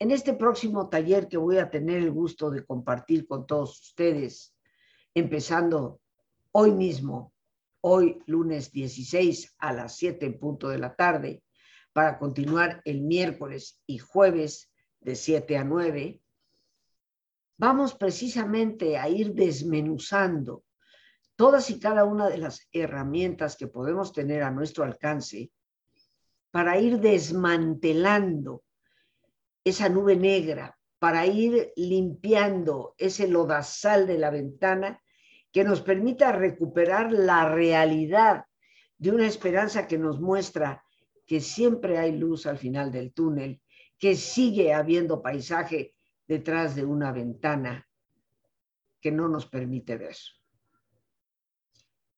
En 0.00 0.10
este 0.10 0.32
próximo 0.32 0.88
taller 0.88 1.28
que 1.28 1.36
voy 1.36 1.58
a 1.58 1.70
tener 1.70 1.98
el 1.98 2.10
gusto 2.10 2.50
de 2.50 2.64
compartir 2.64 3.28
con 3.28 3.46
todos 3.46 3.80
ustedes, 3.80 4.56
empezando 5.14 6.00
hoy 6.52 6.72
mismo, 6.72 7.32
hoy 7.80 8.22
lunes 8.26 8.72
16 8.72 9.54
a 9.58 9.72
las 9.72 9.96
7 9.96 10.26
en 10.26 10.38
punto 10.38 10.68
de 10.68 10.78
la 10.78 10.94
tarde, 10.94 11.42
para 11.92 12.18
continuar 12.18 12.82
el 12.84 13.02
miércoles 13.02 13.80
y 13.86 13.98
jueves 13.98 14.70
de 15.00 15.16
7 15.16 15.56
a 15.58 15.64
9, 15.64 16.20
vamos 17.58 17.94
precisamente 17.94 18.96
a 18.96 19.08
ir 19.08 19.34
desmenuzando 19.34 20.64
todas 21.36 21.70
y 21.70 21.80
cada 21.80 22.04
una 22.04 22.28
de 22.28 22.38
las 22.38 22.68
herramientas 22.72 23.56
que 23.56 23.66
podemos 23.66 24.12
tener 24.12 24.42
a 24.42 24.50
nuestro 24.50 24.84
alcance 24.84 25.50
para 26.50 26.78
ir 26.78 27.00
desmantelando 27.00 28.64
esa 29.64 29.88
nube 29.88 30.16
negra, 30.16 30.78
para 30.98 31.26
ir 31.26 31.72
limpiando 31.76 32.94
ese 32.98 33.28
lodazal 33.28 34.06
de 34.06 34.18
la 34.18 34.30
ventana 34.30 35.00
que 35.52 35.64
nos 35.64 35.80
permita 35.80 36.32
recuperar 36.32 37.12
la 37.12 37.48
realidad 37.48 38.44
de 38.98 39.10
una 39.10 39.26
esperanza 39.26 39.86
que 39.86 39.98
nos 39.98 40.20
muestra 40.20 40.84
que 41.26 41.40
siempre 41.40 41.98
hay 41.98 42.16
luz 42.16 42.46
al 42.46 42.58
final 42.58 42.90
del 42.90 43.12
túnel, 43.12 43.62
que 43.98 44.16
sigue 44.16 44.72
habiendo 44.72 45.22
paisaje 45.22 45.94
detrás 46.26 46.74
de 46.74 46.84
una 46.84 47.12
ventana 47.12 47.88
que 49.00 49.10
no 49.10 49.28
nos 49.28 49.46
permite 49.46 49.96
ver. 49.96 50.16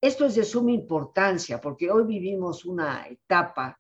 Esto 0.01 0.27
es 0.27 0.35
de 0.35 0.45
suma 0.45 0.73
importancia 0.73 1.61
porque 1.61 1.91
hoy 1.91 2.05
vivimos 2.05 2.65
una 2.65 3.07
etapa 3.07 3.79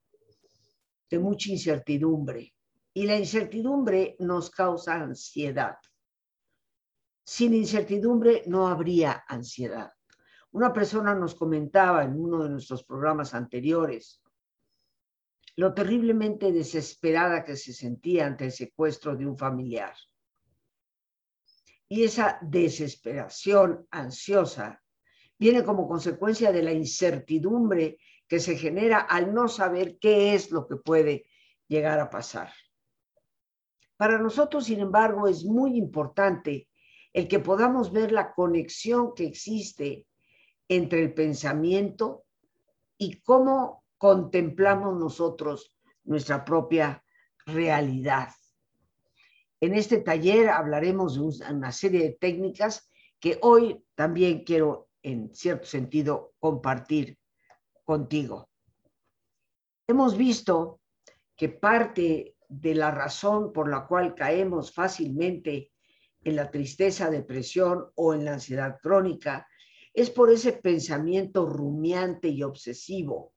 de 1.10 1.18
mucha 1.18 1.50
incertidumbre 1.50 2.54
y 2.94 3.06
la 3.06 3.16
incertidumbre 3.16 4.16
nos 4.20 4.50
causa 4.50 4.94
ansiedad. 4.94 5.76
Sin 7.24 7.54
incertidumbre 7.54 8.42
no 8.46 8.68
habría 8.68 9.24
ansiedad. 9.28 9.92
Una 10.50 10.72
persona 10.72 11.14
nos 11.14 11.34
comentaba 11.34 12.04
en 12.04 12.20
uno 12.20 12.42
de 12.42 12.50
nuestros 12.50 12.84
programas 12.84 13.34
anteriores 13.34 14.22
lo 15.56 15.74
terriblemente 15.74 16.50
desesperada 16.50 17.44
que 17.44 17.56
se 17.56 17.72
sentía 17.72 18.26
ante 18.26 18.46
el 18.46 18.52
secuestro 18.52 19.16
de 19.16 19.26
un 19.26 19.36
familiar. 19.36 19.94
Y 21.88 22.04
esa 22.04 22.38
desesperación 22.40 23.86
ansiosa 23.90 24.82
viene 25.38 25.62
como 25.62 25.86
consecuencia 25.86 26.52
de 26.52 26.62
la 26.62 26.72
incertidumbre 26.72 27.98
que 28.26 28.40
se 28.40 28.56
genera 28.56 29.00
al 29.00 29.34
no 29.34 29.48
saber 29.48 29.98
qué 29.98 30.34
es 30.34 30.50
lo 30.50 30.66
que 30.66 30.76
puede 30.76 31.26
llegar 31.68 32.00
a 32.00 32.08
pasar. 32.08 32.50
Para 33.96 34.18
nosotros, 34.18 34.64
sin 34.64 34.80
embargo, 34.80 35.28
es 35.28 35.44
muy 35.44 35.76
importante 35.76 36.68
el 37.12 37.28
que 37.28 37.38
podamos 37.38 37.92
ver 37.92 38.12
la 38.12 38.32
conexión 38.32 39.14
que 39.14 39.26
existe 39.26 40.06
entre 40.68 41.02
el 41.02 41.14
pensamiento 41.14 42.24
y 42.96 43.20
cómo 43.20 43.84
contemplamos 43.98 44.98
nosotros 44.98 45.76
nuestra 46.04 46.44
propia 46.44 47.04
realidad. 47.46 48.30
En 49.60 49.74
este 49.74 49.98
taller 49.98 50.48
hablaremos 50.48 51.14
de 51.14 51.44
una 51.52 51.72
serie 51.72 52.02
de 52.02 52.12
técnicas 52.12 52.90
que 53.20 53.38
hoy 53.42 53.84
también 53.94 54.42
quiero 54.44 54.88
en 55.02 55.34
cierto 55.34 55.66
sentido, 55.66 56.34
compartir 56.38 57.18
contigo. 57.84 58.48
Hemos 59.86 60.16
visto 60.16 60.80
que 61.36 61.48
parte 61.48 62.36
de 62.48 62.74
la 62.74 62.90
razón 62.90 63.52
por 63.52 63.68
la 63.68 63.86
cual 63.86 64.14
caemos 64.14 64.72
fácilmente 64.72 65.71
en 66.24 66.36
la 66.36 66.50
tristeza, 66.50 67.10
depresión 67.10 67.86
o 67.94 68.14
en 68.14 68.24
la 68.24 68.34
ansiedad 68.34 68.78
crónica 68.80 69.46
es 69.94 70.10
por 70.10 70.30
ese 70.30 70.52
pensamiento 70.52 71.46
rumiante 71.46 72.28
y 72.28 72.42
obsesivo, 72.42 73.34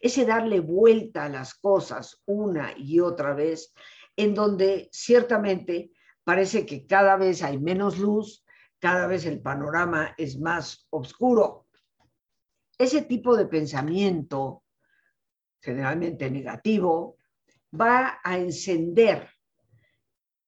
ese 0.00 0.24
darle 0.24 0.60
vuelta 0.60 1.24
a 1.24 1.28
las 1.28 1.54
cosas 1.54 2.22
una 2.26 2.72
y 2.76 3.00
otra 3.00 3.34
vez, 3.34 3.72
en 4.16 4.34
donde 4.34 4.88
ciertamente 4.92 5.90
parece 6.24 6.64
que 6.64 6.86
cada 6.86 7.16
vez 7.16 7.42
hay 7.42 7.58
menos 7.58 7.98
luz, 7.98 8.44
cada 8.78 9.06
vez 9.06 9.26
el 9.26 9.40
panorama 9.40 10.14
es 10.16 10.38
más 10.38 10.86
oscuro. 10.90 11.66
Ese 12.78 13.02
tipo 13.02 13.36
de 13.36 13.46
pensamiento, 13.46 14.62
generalmente 15.60 16.30
negativo, 16.30 17.18
va 17.78 18.20
a 18.24 18.38
encender 18.38 19.28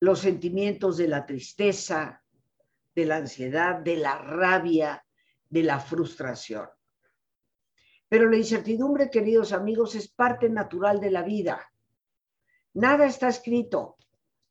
los 0.02 0.18
sentimientos 0.18 0.96
de 0.96 1.06
la 1.06 1.24
tristeza, 1.24 2.24
de 2.92 3.04
la 3.04 3.18
ansiedad, 3.18 3.76
de 3.76 3.96
la 3.96 4.18
rabia, 4.18 5.06
de 5.48 5.62
la 5.62 5.78
frustración. 5.78 6.68
Pero 8.08 8.28
la 8.28 8.36
incertidumbre, 8.36 9.10
queridos 9.10 9.52
amigos, 9.52 9.94
es 9.94 10.08
parte 10.08 10.50
natural 10.50 11.00
de 11.00 11.12
la 11.12 11.22
vida. 11.22 11.72
Nada 12.74 13.06
está 13.06 13.28
escrito, 13.28 13.96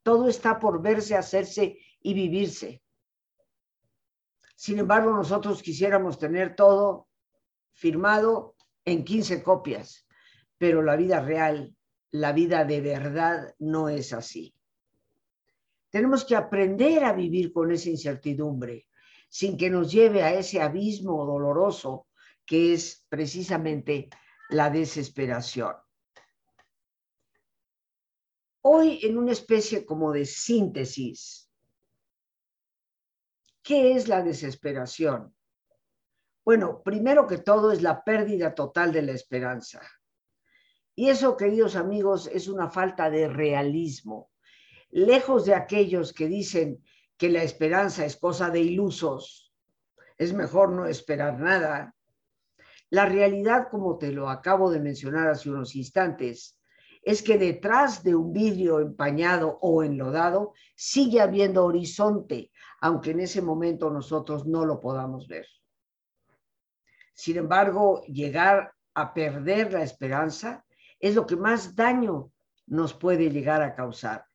todo 0.04 0.30
está 0.30 0.58
por 0.58 0.82
verse, 0.82 1.18
hacerse 1.18 1.78
y 2.00 2.14
vivirse. 2.14 2.82
Sin 4.56 4.80
embargo, 4.80 5.12
nosotros 5.12 5.62
quisiéramos 5.62 6.18
tener 6.18 6.56
todo 6.56 7.10
firmado 7.74 8.56
en 8.86 9.04
15 9.04 9.44
copias, 9.44 10.08
pero 10.58 10.82
la 10.82 10.96
vida 10.96 11.20
real, 11.20 11.76
la 12.10 12.32
vida 12.32 12.64
de 12.64 12.80
verdad 12.80 13.54
no 13.60 13.90
es 13.90 14.14
así. 14.14 14.56
Tenemos 15.92 16.26
que 16.26 16.36
aprender 16.36 17.04
a 17.04 17.14
vivir 17.14 17.54
con 17.54 17.72
esa 17.72 17.90
incertidumbre 17.90 18.88
sin 19.30 19.58
que 19.58 19.70
nos 19.70 19.92
lleve 19.92 20.24
a 20.24 20.34
ese 20.34 20.62
abismo 20.62 21.26
doloroso 21.26 22.08
que 22.46 22.74
es 22.74 23.06
precisamente 23.08 24.10
la 24.50 24.70
desesperación. 24.70 25.76
Hoy 28.62 29.00
en 29.04 29.18
una 29.18 29.32
especie 29.32 29.86
como 29.86 30.12
de 30.12 30.26
síntesis, 30.26 31.50
¿qué 33.64 33.94
es 33.94 34.08
la 34.08 34.22
desesperación? 34.22 35.36
Bueno, 36.44 36.82
primero 36.84 37.28
que 37.28 37.38
todo 37.38 37.72
es 37.72 37.82
la 37.82 38.04
pérdida 38.04 38.56
total 38.56 38.92
de 38.92 39.02
la 39.04 39.12
esperanza. 39.12 39.82
Y 40.96 41.10
eso, 41.10 41.38
queridos 41.38 41.76
amigos, 41.76 42.28
es 42.28 42.48
una 42.48 42.70
falta 42.70 43.10
de 43.10 43.28
realismo. 43.28 44.31
Lejos 44.92 45.46
de 45.46 45.56
aquellos 45.56 46.14
que 46.14 46.28
dicen 46.28 46.84
que 47.18 47.30
la 47.30 47.44
esperanza 47.44 48.06
es 48.06 48.18
cosa 48.18 48.50
de 48.50 48.60
ilusos, 48.60 49.54
es 50.18 50.34
mejor 50.34 50.72
no 50.72 50.86
esperar 50.86 51.40
nada. 51.40 51.96
La 52.90 53.06
realidad, 53.06 53.70
como 53.72 53.98
te 53.98 54.12
lo 54.12 54.30
acabo 54.30 54.70
de 54.70 54.80
mencionar 54.80 55.30
hace 55.30 55.50
unos 55.50 55.76
instantes, 55.76 56.60
es 57.04 57.24
que 57.24 57.38
detrás 57.38 58.04
de 58.04 58.16
un 58.16 58.32
vidrio 58.34 58.80
empañado 58.80 59.58
o 59.62 59.82
enlodado 59.82 60.54
sigue 60.76 61.22
habiendo 61.22 61.66
horizonte, 61.66 62.52
aunque 62.80 63.12
en 63.12 63.22
ese 63.22 63.42
momento 63.42 63.90
nosotros 63.90 64.46
no 64.46 64.66
lo 64.66 64.80
podamos 64.80 65.28
ver. 65.28 65.48
Sin 67.14 67.38
embargo, 67.38 68.04
llegar 68.04 68.74
a 68.94 69.14
perder 69.14 69.74
la 69.74 69.84
esperanza 69.84 70.66
es 71.00 71.16
lo 71.16 71.26
que 71.26 71.36
más 71.36 71.76
daño 71.76 72.32
nos 72.68 72.94
puede 72.94 73.30
llegar 73.30 73.62
a 73.62 73.74
causar. 73.74 74.26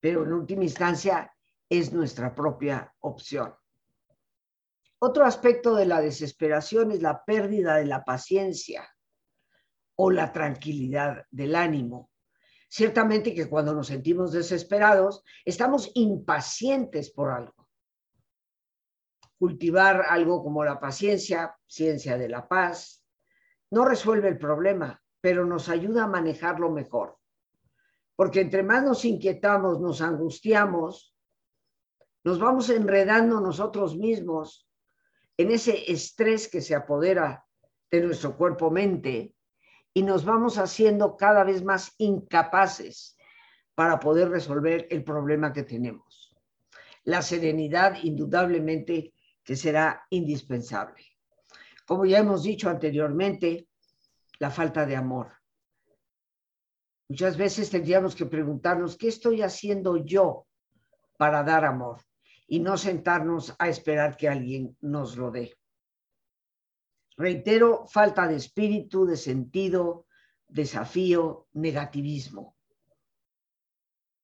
Pero 0.00 0.24
en 0.24 0.32
última 0.32 0.64
instancia, 0.64 1.32
es 1.68 1.92
nuestra 1.92 2.34
propia 2.34 2.94
opción. 3.00 3.54
Otro 5.00 5.24
aspecto 5.24 5.74
de 5.74 5.86
la 5.86 6.00
desesperación 6.00 6.90
es 6.90 7.02
la 7.02 7.24
pérdida 7.24 7.76
de 7.76 7.86
la 7.86 8.04
paciencia 8.04 8.88
o 9.96 10.10
la 10.10 10.32
tranquilidad 10.32 11.24
del 11.30 11.54
ánimo. 11.54 12.10
Ciertamente 12.68 13.34
que 13.34 13.48
cuando 13.48 13.74
nos 13.74 13.88
sentimos 13.88 14.32
desesperados, 14.32 15.22
estamos 15.44 15.90
impacientes 15.94 17.10
por 17.10 17.30
algo. 17.30 17.68
Cultivar 19.38 20.04
algo 20.08 20.42
como 20.42 20.64
la 20.64 20.80
paciencia, 20.80 21.56
ciencia 21.66 22.18
de 22.18 22.28
la 22.28 22.48
paz, 22.48 23.04
no 23.70 23.84
resuelve 23.84 24.28
el 24.28 24.38
problema, 24.38 25.00
pero 25.20 25.44
nos 25.44 25.68
ayuda 25.68 26.04
a 26.04 26.08
manejarlo 26.08 26.70
mejor. 26.70 27.17
Porque 28.18 28.40
entre 28.40 28.64
más 28.64 28.82
nos 28.82 29.04
inquietamos, 29.04 29.80
nos 29.80 30.00
angustiamos, 30.00 31.14
nos 32.24 32.40
vamos 32.40 32.68
enredando 32.68 33.40
nosotros 33.40 33.96
mismos 33.96 34.68
en 35.36 35.52
ese 35.52 35.92
estrés 35.92 36.48
que 36.48 36.60
se 36.60 36.74
apodera 36.74 37.46
de 37.88 38.00
nuestro 38.00 38.36
cuerpo-mente 38.36 39.36
y 39.94 40.02
nos 40.02 40.24
vamos 40.24 40.58
haciendo 40.58 41.16
cada 41.16 41.44
vez 41.44 41.62
más 41.62 41.94
incapaces 41.98 43.16
para 43.76 44.00
poder 44.00 44.30
resolver 44.30 44.88
el 44.90 45.04
problema 45.04 45.52
que 45.52 45.62
tenemos. 45.62 46.34
La 47.04 47.22
serenidad 47.22 48.02
indudablemente 48.02 49.14
que 49.44 49.54
será 49.54 50.04
indispensable. 50.10 51.06
Como 51.86 52.04
ya 52.04 52.18
hemos 52.18 52.42
dicho 52.42 52.68
anteriormente, 52.68 53.68
la 54.40 54.50
falta 54.50 54.84
de 54.84 54.96
amor. 54.96 55.37
Muchas 57.08 57.36
veces 57.36 57.70
tendríamos 57.70 58.14
que 58.14 58.26
preguntarnos, 58.26 58.96
¿qué 58.96 59.08
estoy 59.08 59.42
haciendo 59.42 59.96
yo 59.96 60.46
para 61.16 61.42
dar 61.42 61.64
amor? 61.64 62.02
y 62.48 62.60
no 62.60 62.78
sentarnos 62.78 63.54
a 63.58 63.68
esperar 63.68 64.16
que 64.16 64.28
alguien 64.28 64.76
nos 64.80 65.16
lo 65.16 65.30
dé. 65.30 65.56
Reitero, 67.16 67.86
falta 67.86 68.26
de 68.26 68.36
espíritu, 68.36 69.04
de 69.04 69.16
sentido, 69.16 70.06
desafío, 70.48 71.48
negativismo. 71.52 72.56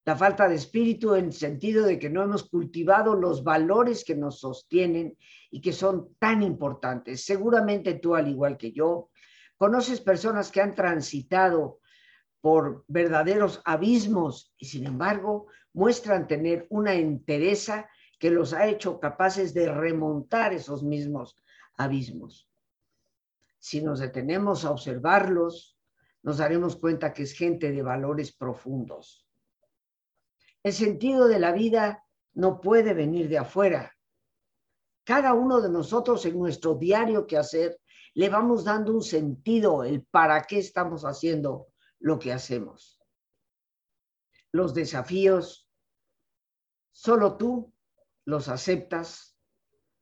La 0.06 0.16
falta 0.16 0.48
de 0.48 0.54
espíritu 0.54 1.14
en 1.14 1.32
sentido 1.32 1.84
de 1.84 1.98
que 1.98 2.10
no 2.10 2.22
hemos 2.22 2.48
cultivado 2.48 3.14
los 3.14 3.44
valores 3.44 4.04
que 4.04 4.14
nos 4.14 4.40
sostienen 4.40 5.16
y 5.50 5.60
que 5.60 5.72
son 5.72 6.14
tan 6.18 6.42
importantes. 6.42 7.24
Seguramente 7.24 7.94
tú, 7.94 8.14
al 8.14 8.28
igual 8.28 8.56
que 8.56 8.72
yo, 8.72 9.10
conoces 9.56 10.00
personas 10.00 10.50
que 10.50 10.60
han 10.60 10.74
transitado 10.74 11.80
por 12.44 12.84
verdaderos 12.88 13.62
abismos 13.64 14.52
y 14.58 14.66
sin 14.66 14.86
embargo 14.86 15.46
muestran 15.72 16.28
tener 16.28 16.66
una 16.68 16.92
entereza 16.92 17.88
que 18.18 18.30
los 18.30 18.52
ha 18.52 18.66
hecho 18.66 19.00
capaces 19.00 19.54
de 19.54 19.72
remontar 19.72 20.52
esos 20.52 20.82
mismos 20.82 21.42
abismos. 21.78 22.46
Si 23.58 23.80
nos 23.80 24.00
detenemos 24.00 24.66
a 24.66 24.72
observarlos, 24.72 25.78
nos 26.22 26.36
daremos 26.36 26.76
cuenta 26.76 27.14
que 27.14 27.22
es 27.22 27.32
gente 27.32 27.72
de 27.72 27.82
valores 27.82 28.36
profundos. 28.36 29.26
El 30.62 30.74
sentido 30.74 31.28
de 31.28 31.38
la 31.38 31.52
vida 31.52 32.04
no 32.34 32.60
puede 32.60 32.92
venir 32.92 33.30
de 33.30 33.38
afuera. 33.38 33.90
Cada 35.02 35.32
uno 35.32 35.62
de 35.62 35.70
nosotros 35.70 36.26
en 36.26 36.38
nuestro 36.38 36.74
diario 36.74 37.26
que 37.26 37.38
hacer 37.38 37.80
le 38.12 38.28
vamos 38.28 38.64
dando 38.64 38.92
un 38.92 39.02
sentido, 39.02 39.82
el 39.82 40.02
para 40.04 40.42
qué 40.42 40.58
estamos 40.58 41.04
haciendo 41.04 41.68
lo 42.04 42.18
que 42.18 42.34
hacemos. 42.34 43.00
Los 44.52 44.74
desafíos, 44.74 45.70
solo 46.92 47.38
tú 47.38 47.72
los 48.26 48.48
aceptas, 48.48 49.38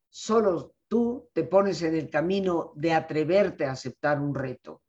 solo 0.09 0.75
tú 0.89 1.31
te 1.33 1.45
pones 1.45 1.81
en 1.83 1.95
el 1.95 2.11
camino 2.11 2.73
de 2.75 2.93
atreverte 2.93 3.67
a 3.67 3.73
aceptar 3.73 4.21
un 4.21 4.35
reto, 4.35 4.83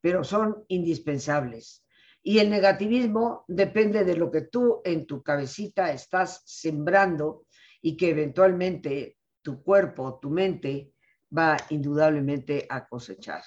pero 0.00 0.22
son 0.22 0.64
indispensables. 0.68 1.84
Y 2.22 2.38
el 2.38 2.48
negativismo 2.48 3.44
depende 3.48 4.04
de 4.04 4.16
lo 4.16 4.30
que 4.30 4.42
tú 4.42 4.82
en 4.84 5.08
tu 5.08 5.24
cabecita 5.24 5.92
estás 5.92 6.42
sembrando 6.44 7.46
y 7.82 7.96
que 7.96 8.10
eventualmente 8.10 9.18
tu 9.42 9.64
cuerpo, 9.64 10.20
tu 10.22 10.30
mente 10.30 10.92
va 11.36 11.56
indudablemente 11.70 12.68
a 12.70 12.86
cosechar. 12.86 13.42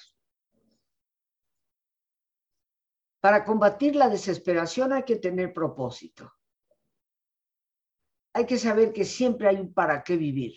Para 3.24 3.42
combatir 3.42 3.96
la 3.96 4.10
desesperación 4.10 4.92
hay 4.92 5.04
que 5.04 5.16
tener 5.16 5.54
propósito 5.54 6.30
hay 8.34 8.46
que 8.46 8.58
saber 8.58 8.92
que 8.92 9.04
siempre 9.04 9.48
hay 9.48 9.56
un 9.56 9.72
para 9.72 10.02
qué 10.02 10.16
vivir. 10.16 10.54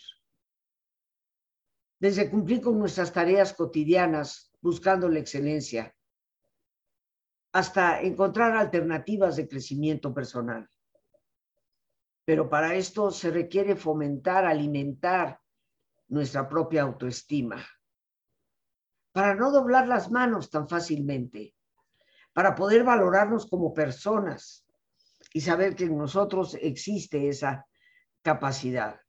Desde 1.99 2.29
cumplir 2.29 2.61
con 2.61 2.77
nuestras 2.79 3.13
tareas 3.13 3.53
cotidianas 3.53 4.51
buscando 4.59 5.07
la 5.07 5.19
excelencia, 5.19 5.95
hasta 7.53 8.01
encontrar 8.01 8.57
alternativas 8.57 9.35
de 9.35 9.47
crecimiento 9.47 10.13
personal. 10.13 10.67
Pero 12.25 12.49
para 12.49 12.75
esto 12.75 13.11
se 13.11 13.29
requiere 13.29 13.75
fomentar, 13.75 14.45
alimentar 14.45 15.39
nuestra 16.09 16.49
propia 16.49 16.81
autoestima, 16.81 17.63
para 19.11 19.35
no 19.35 19.51
doblar 19.51 19.87
las 19.87 20.11
manos 20.11 20.49
tan 20.49 20.67
fácilmente, 20.67 21.55
para 22.37 22.53
poder 22.53 22.83
valorarnos 22.83 23.47
como 23.47 23.73
personas, 23.73 24.63
y 25.33 25.41
saber 25.41 25.75
que 25.75 25.85
en 25.85 25.97
nosotros 25.97 26.55
existe 26.61 27.29
esa 27.29 27.65
capacidad. 28.21 29.01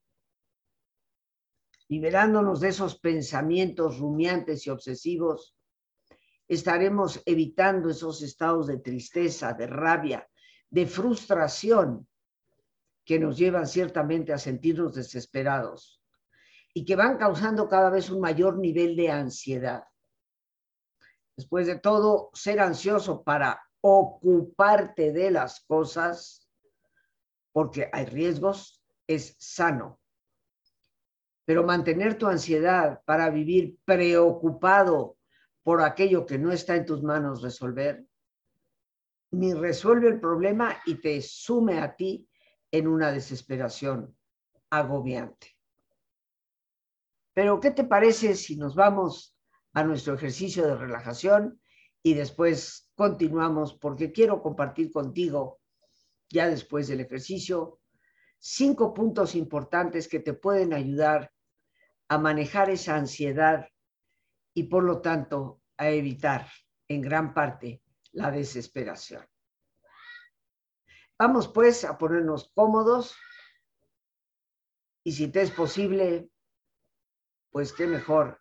liberándonos 1.89 2.61
de 2.61 2.69
esos 2.69 2.99
pensamientos 2.99 3.99
rumiantes 3.99 4.67
y 4.67 4.71
obsesivos, 4.71 5.55
estaremos 6.49 7.23
evitando 7.27 7.91
esos 7.91 8.23
estados 8.23 8.67
de 8.67 8.79
tristeza, 8.79 9.53
de 9.53 9.67
rabia, 9.67 10.27
de 10.71 10.87
frustración 10.87 12.09
que 13.05 13.19
nos 13.19 13.37
llevan 13.37 13.67
ciertamente 13.67 14.33
a 14.33 14.39
sentirnos 14.39 14.95
desesperados 14.95 16.03
y 16.73 16.87
que 16.87 16.97
van 16.97 17.19
causando 17.19 17.69
cada 17.69 17.91
vez 17.91 18.09
un 18.09 18.21
mayor 18.21 18.59
nivel 18.59 18.97
de 18.97 19.11
ansiedad. 19.11 19.85
Después 21.39 21.69
de 21.69 21.79
todo, 21.79 22.31
ser 22.35 22.59
ansioso 22.59 23.23
para 23.23 23.63
ocuparte 23.81 25.13
de 25.13 25.31
las 25.31 25.61
cosas, 25.61 26.51
porque 27.53 27.89
hay 27.93 28.07
riesgos, 28.07 28.85
es 29.07 29.37
sano. 29.39 30.01
Pero 31.45 31.63
mantener 31.63 32.19
tu 32.19 32.27
ansiedad 32.27 33.05
para 33.05 33.31
vivir 33.31 33.79
preocupado 33.85 35.17
por 35.63 35.81
aquello 35.81 36.27
que 36.27 36.39
no 36.39 36.51
está 36.51 36.75
en 36.75 36.87
tus 36.87 37.05
manos 37.05 37.41
resolver, 37.41 38.05
ni 39.31 39.55
resuelve 39.55 40.09
el 40.09 40.19
problema 40.19 40.77
y 40.87 40.97
te 40.97 41.23
sume 41.23 41.79
a 41.79 41.95
ti 41.95 42.29
en 42.73 42.89
una 42.89 43.13
desesperación 43.13 44.13
agobiante. 44.71 45.57
Pero, 47.33 47.61
¿qué 47.61 47.71
te 47.71 47.85
parece 47.85 48.35
si 48.35 48.57
nos 48.57 48.75
vamos 48.75 49.38
a 49.75 49.83
nuestro 49.85 50.15
ejercicio 50.15 50.67
de 50.67 50.77
relajación 50.77 51.61
y 52.03 52.15
después 52.15 52.91
continuamos? 52.95 53.75
Porque 53.75 54.13
quiero 54.13 54.43
compartir 54.43 54.91
contigo, 54.91 55.61
ya 56.31 56.49
después 56.49 56.89
del 56.89 57.01
ejercicio, 57.01 57.81
cinco 58.39 58.95
puntos 58.95 59.35
importantes 59.35 60.09
que 60.09 60.21
te 60.21 60.35
pueden 60.35 60.73
ayudar 60.73 61.33
a 62.09 62.19
manejar 62.19 62.71
esa 62.71 62.97
ansiedad 62.97 63.69
y 64.55 64.65
por 64.65 64.85
lo 64.85 65.01
tanto 65.01 65.61
a 65.77 65.91
evitar 65.91 66.49
en 66.89 67.03
gran 67.03 67.35
parte 67.35 67.83
la 68.13 68.31
desesperación. 68.31 69.25
Vamos 71.19 71.49
pues 71.49 71.85
a 71.85 71.99
ponernos 71.99 72.51
cómodos 72.55 73.17
y 75.05 75.13
si 75.13 75.29
te 75.29 75.43
es 75.43 75.51
posible, 75.51 76.31
pues 77.51 77.73
qué 77.73 77.87
mejor 77.87 78.41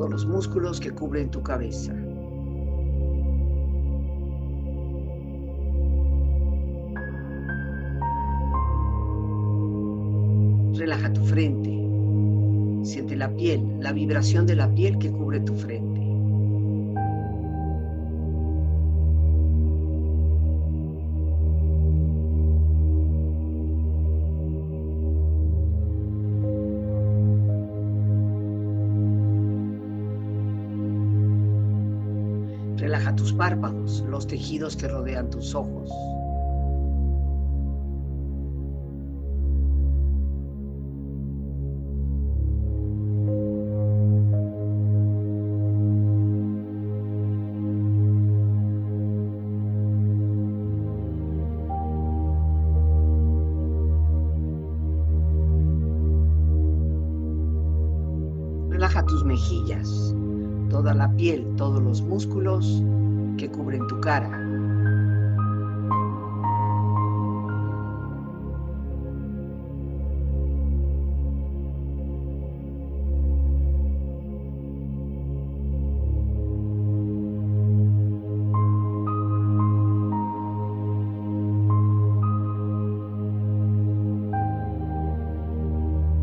Todos 0.00 0.12
los 0.12 0.26
músculos 0.26 0.80
que 0.80 0.92
cubren 0.92 1.30
tu 1.30 1.42
cabeza. 1.42 1.92
Relaja 10.72 11.12
tu 11.12 11.22
frente. 11.26 11.68
Siente 12.82 13.14
la 13.14 13.28
piel, 13.36 13.60
la 13.80 13.92
vibración 13.92 14.46
de 14.46 14.56
la 14.56 14.74
piel 14.74 14.96
que 14.96 15.12
cubre 15.12 15.40
tu 15.40 15.54
frente. 15.54 15.89
Párpados, 33.40 34.02
los 34.02 34.26
tejidos 34.26 34.76
que 34.76 34.86
rodean 34.86 35.30
tus 35.30 35.54
ojos. 35.54 35.88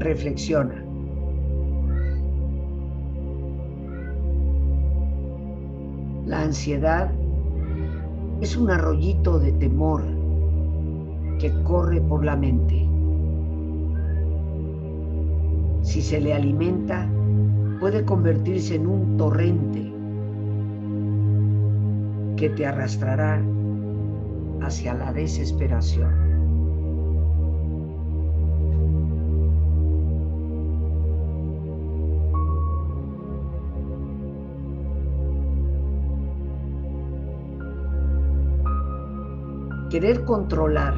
reflexiona. 0.00 0.84
La 6.26 6.42
ansiedad 6.42 7.10
es 8.40 8.56
un 8.56 8.70
arroyito 8.70 9.38
de 9.38 9.52
temor 9.52 10.02
que 11.38 11.52
corre 11.64 12.00
por 12.00 12.24
la 12.24 12.36
mente. 12.36 12.86
Si 15.82 16.02
se 16.02 16.20
le 16.20 16.34
alimenta, 16.34 17.08
puede 17.80 18.04
convertirse 18.04 18.76
en 18.76 18.86
un 18.86 19.16
torrente 19.16 19.92
que 22.36 22.50
te 22.50 22.66
arrastrará 22.66 23.42
hacia 24.62 24.94
la 24.94 25.12
desesperación. 25.12 26.19
Querer 39.90 40.24
controlar 40.24 40.94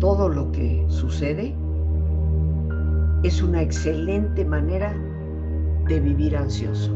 todo 0.00 0.28
lo 0.28 0.50
que 0.50 0.84
sucede 0.88 1.54
es 3.22 3.40
una 3.42 3.62
excelente 3.62 4.44
manera 4.44 4.92
de 5.86 6.00
vivir 6.00 6.36
ansioso. 6.36 6.92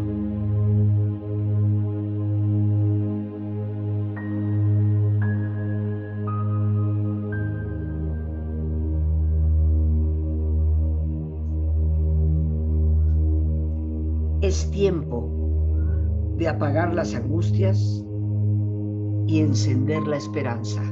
Es 14.40 14.68
tiempo 14.72 15.30
de 16.36 16.48
apagar 16.48 16.92
las 16.92 17.14
angustias 17.14 18.04
y 19.26 19.40
encender 19.40 20.06
la 20.06 20.16
esperanza. 20.16 20.91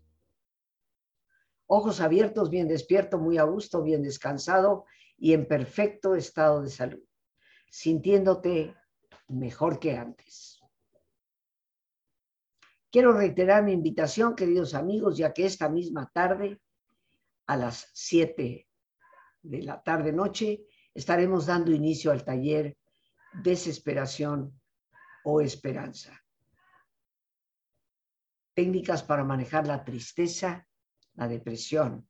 ojos 1.73 2.01
abiertos, 2.01 2.49
bien 2.49 2.67
despierto, 2.67 3.17
muy 3.17 3.37
a 3.37 3.43
gusto, 3.43 3.81
bien 3.81 4.03
descansado 4.03 4.83
y 5.17 5.31
en 5.31 5.47
perfecto 5.47 6.15
estado 6.15 6.61
de 6.61 6.69
salud, 6.69 7.01
sintiéndote 7.69 8.75
mejor 9.29 9.79
que 9.79 9.95
antes. 9.95 10.61
Quiero 12.91 13.13
reiterar 13.13 13.63
mi 13.63 13.71
invitación, 13.71 14.35
queridos 14.35 14.73
amigos, 14.73 15.15
ya 15.15 15.31
que 15.31 15.45
esta 15.45 15.69
misma 15.69 16.11
tarde, 16.13 16.59
a 17.47 17.55
las 17.55 17.89
7 17.93 18.67
de 19.41 19.61
la 19.61 19.81
tarde-noche, 19.81 20.65
estaremos 20.93 21.45
dando 21.45 21.71
inicio 21.71 22.11
al 22.11 22.25
taller 22.25 22.77
Desesperación 23.41 24.59
o 25.23 25.39
Esperanza. 25.39 26.21
Técnicas 28.53 29.03
para 29.03 29.23
manejar 29.23 29.65
la 29.67 29.85
tristeza 29.85 30.67
la 31.15 31.27
depresión. 31.27 32.07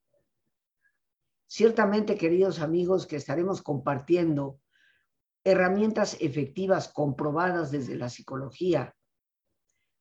Ciertamente, 1.47 2.17
queridos 2.17 2.59
amigos, 2.59 3.07
que 3.07 3.17
estaremos 3.17 3.61
compartiendo 3.61 4.59
herramientas 5.43 6.17
efectivas 6.19 6.87
comprobadas 6.87 7.71
desde 7.71 7.95
la 7.95 8.09
psicología 8.09 8.95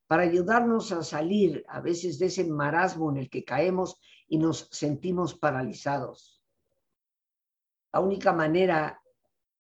para 0.06 0.24
ayudarnos 0.24 0.92
a 0.92 1.02
salir 1.02 1.64
a 1.68 1.80
veces 1.80 2.18
de 2.18 2.26
ese 2.26 2.44
marasmo 2.44 3.10
en 3.10 3.16
el 3.18 3.30
que 3.30 3.44
caemos 3.44 4.00
y 4.26 4.38
nos 4.38 4.68
sentimos 4.70 5.38
paralizados. 5.38 6.42
La 7.92 8.00
única 8.00 8.32
manera, 8.32 9.00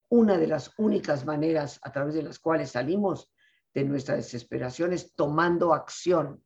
una 0.08 0.38
de 0.38 0.46
las 0.46 0.72
únicas 0.78 1.24
maneras 1.24 1.78
a 1.82 1.92
través 1.92 2.14
de 2.14 2.22
las 2.22 2.38
cuales 2.38 2.72
salimos 2.72 3.32
de 3.74 3.84
nuestra 3.84 4.16
desesperación 4.16 4.92
es 4.92 5.14
tomando 5.14 5.72
acción. 5.72 6.44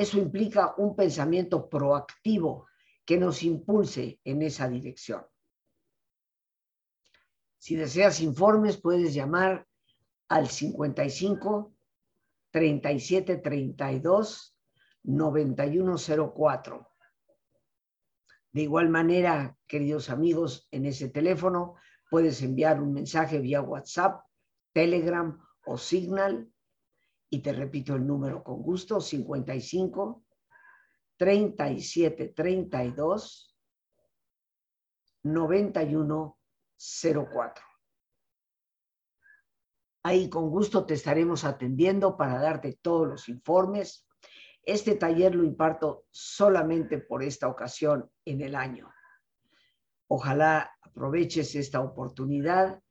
Eso 0.00 0.18
implica 0.18 0.72
un 0.78 0.96
pensamiento 0.96 1.68
proactivo 1.68 2.68
que 3.04 3.18
nos 3.18 3.42
impulse 3.42 4.18
en 4.24 4.40
esa 4.40 4.66
dirección. 4.66 5.26
Si 7.58 7.76
deseas 7.76 8.22
informes, 8.22 8.78
puedes 8.78 9.12
llamar 9.12 9.68
al 10.30 10.48
55 10.48 11.74
37 12.50 13.36
32 13.36 14.56
9104. 15.02 16.88
De 18.52 18.62
igual 18.62 18.88
manera, 18.88 19.54
queridos 19.66 20.08
amigos, 20.08 20.66
en 20.70 20.86
ese 20.86 21.10
teléfono 21.10 21.74
puedes 22.08 22.40
enviar 22.40 22.80
un 22.80 22.94
mensaje 22.94 23.38
vía 23.38 23.60
WhatsApp, 23.60 24.24
Telegram 24.72 25.38
o 25.66 25.76
Signal. 25.76 26.50
Y 27.30 27.40
te 27.40 27.52
repito 27.52 27.94
el 27.94 28.06
número 28.06 28.42
con 28.42 28.60
gusto, 28.60 29.00
55 29.00 30.24
37 31.16 32.28
32 32.28 33.56
91 35.22 36.38
04. 36.76 37.64
Ahí 40.02 40.30
con 40.30 40.48
gusto 40.48 40.86
te 40.86 40.94
estaremos 40.94 41.44
atendiendo 41.44 42.16
para 42.16 42.40
darte 42.40 42.78
todos 42.80 43.06
los 43.06 43.28
informes. 43.28 44.08
Este 44.62 44.96
taller 44.96 45.34
lo 45.34 45.44
imparto 45.44 46.06
solamente 46.10 46.98
por 46.98 47.22
esta 47.22 47.48
ocasión 47.48 48.10
en 48.24 48.40
el 48.40 48.54
año. 48.54 48.90
Ojalá 50.08 50.70
aproveches 50.82 51.54
esta 51.54 51.80
oportunidad 51.80 52.82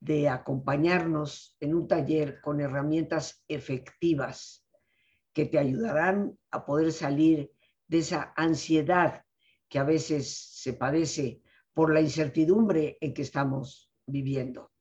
de 0.00 0.28
acompañarnos 0.28 1.56
en 1.60 1.74
un 1.74 1.86
taller 1.86 2.40
con 2.40 2.60
herramientas 2.60 3.44
efectivas 3.48 4.66
que 5.32 5.46
te 5.46 5.58
ayudarán 5.58 6.38
a 6.50 6.64
poder 6.64 6.92
salir 6.92 7.52
de 7.86 7.98
esa 7.98 8.32
ansiedad 8.36 9.24
que 9.68 9.78
a 9.78 9.84
veces 9.84 10.36
se 10.54 10.72
padece 10.72 11.42
por 11.74 11.92
la 11.92 12.00
incertidumbre 12.00 12.98
en 13.00 13.14
que 13.14 13.22
estamos 13.22 13.92
viviendo. 14.06 14.72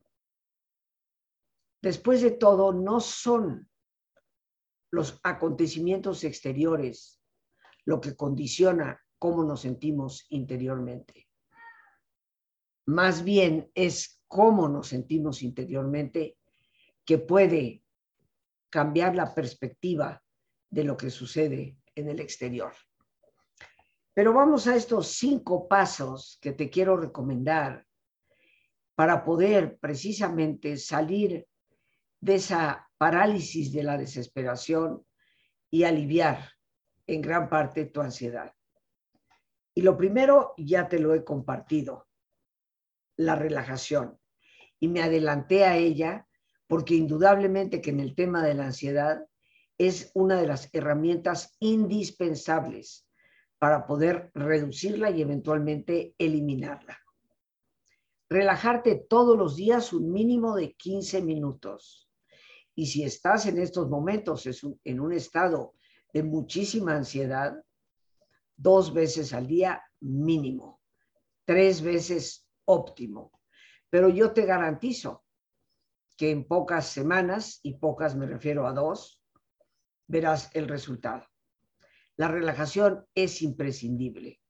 Después 1.82 2.21
de 2.21 2.32
todo, 2.32 2.73
no 2.73 2.99
son 2.99 3.69
los 4.91 5.19
acontecimientos 5.23 6.23
exteriores 6.23 7.21
lo 7.86 8.01
que 8.01 8.15
condiciona 8.15 8.99
cómo 9.17 9.43
nos 9.43 9.62
sentimos 9.62 10.25
interiormente. 10.29 11.27
Más 12.86 13.23
bien 13.23 13.71
es 13.75 14.18
cómo 14.30 14.70
nos 14.70 14.88
sentimos 14.88 15.42
interiormente 15.42 16.38
que 17.04 17.18
puede 17.18 17.84
cambiar 18.70 19.15
la 19.15 19.34
perspectiva 19.34 20.24
de 20.70 20.84
lo 20.84 20.96
que 20.96 21.10
sucede 21.10 21.78
en 21.96 22.08
el 22.08 22.20
exterior. 22.20 22.72
Pero 24.13 24.32
vamos 24.32 24.68
a 24.68 24.76
estos 24.76 25.08
cinco 25.08 25.68
pasos 25.68 26.38
que 26.42 26.54
te 26.54 26.70
quiero 26.70 26.96
recomendar 26.96 27.86
para 28.94 29.24
poder 29.24 29.80
precisamente 29.80 30.78
salir 30.78 31.48
de 32.22 32.36
esa 32.36 32.88
parálisis 32.98 33.72
de 33.72 33.84
la 33.84 33.98
desesperación 33.98 35.06
y 35.72 35.86
aliviar 35.86 36.52
en 37.08 37.22
gran 37.22 37.50
parte 37.50 37.86
tu 37.86 38.02
ansiedad. 38.02 38.54
Y 39.74 39.82
lo 39.82 39.98
primero, 39.98 40.54
ya 40.58 40.88
te 40.88 41.00
lo 41.00 41.15
he 41.15 41.24
compartido, 41.24 42.08
la 43.15 43.36
relajación. 43.36 44.18
Y 44.80 44.88
me 44.88 45.02
adelanté 45.02 45.65
a 45.65 45.78
ella 45.78 46.28
porque 46.68 46.96
indudablemente 46.96 47.82
que 47.82 47.89
en 47.89 48.00
el 48.00 48.15
tema 48.15 48.46
de 48.46 48.54
la 48.54 48.65
ansiedad 48.65 49.26
es 49.78 50.12
una 50.13 50.39
de 50.39 50.48
las 50.48 50.70
herramientas 50.74 51.56
indispensables 51.60 53.08
para 53.58 53.88
poder 53.88 54.32
reducirla 54.34 55.10
y 55.10 55.22
eventualmente 55.22 56.15
eliminarla. 56.18 56.98
Relajarte 58.30 58.96
todos 59.10 59.38
los 59.38 59.56
días 59.56 59.92
un 59.92 60.12
mínimo 60.12 60.56
de 60.56 60.74
15 60.74 61.22
minutos. 61.22 62.10
Y 62.76 62.86
si 62.86 63.04
estás 63.04 63.48
en 63.48 63.58
estos 63.58 63.89
momentos 63.89 64.48
en 64.84 65.00
un 65.00 65.13
estado 65.13 65.74
de 66.13 66.24
muchísima 66.24 66.96
ansiedad, 66.96 67.62
dos 68.56 68.94
veces 68.94 69.34
al 69.34 69.48
día 69.48 69.82
mínimo, 70.02 70.82
tres 71.46 71.82
veces 71.82 72.48
óptimo. 72.65 73.38
Pero 73.89 74.10
yo 74.10 74.32
te 74.32 74.45
garantizo 74.45 75.23
que 76.17 76.32
en 76.32 76.45
pocas 76.45 76.88
semanas, 76.88 77.60
y 77.63 77.75
pocas 77.75 78.15
me 78.15 78.25
refiero 78.25 78.67
a 78.67 78.73
dos, 78.73 79.23
verás 80.08 80.49
el 80.54 80.67
resultado. 80.67 81.25
La 82.17 82.28
relajación 82.28 83.08
es 83.15 83.41
imprescindible. 83.41 84.41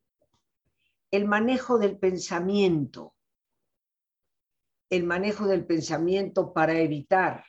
El 1.12 1.26
manejo 1.26 1.78
del 1.78 2.00
pensamiento. 2.00 3.16
El 4.90 5.04
manejo 5.04 5.46
del 5.46 5.66
pensamiento 5.66 6.52
para 6.54 6.80
evitar 6.80 7.46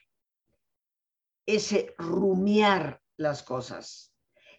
ese 1.47 1.95
rumiar 1.97 3.03
las 3.17 3.43
cosas, 3.43 4.15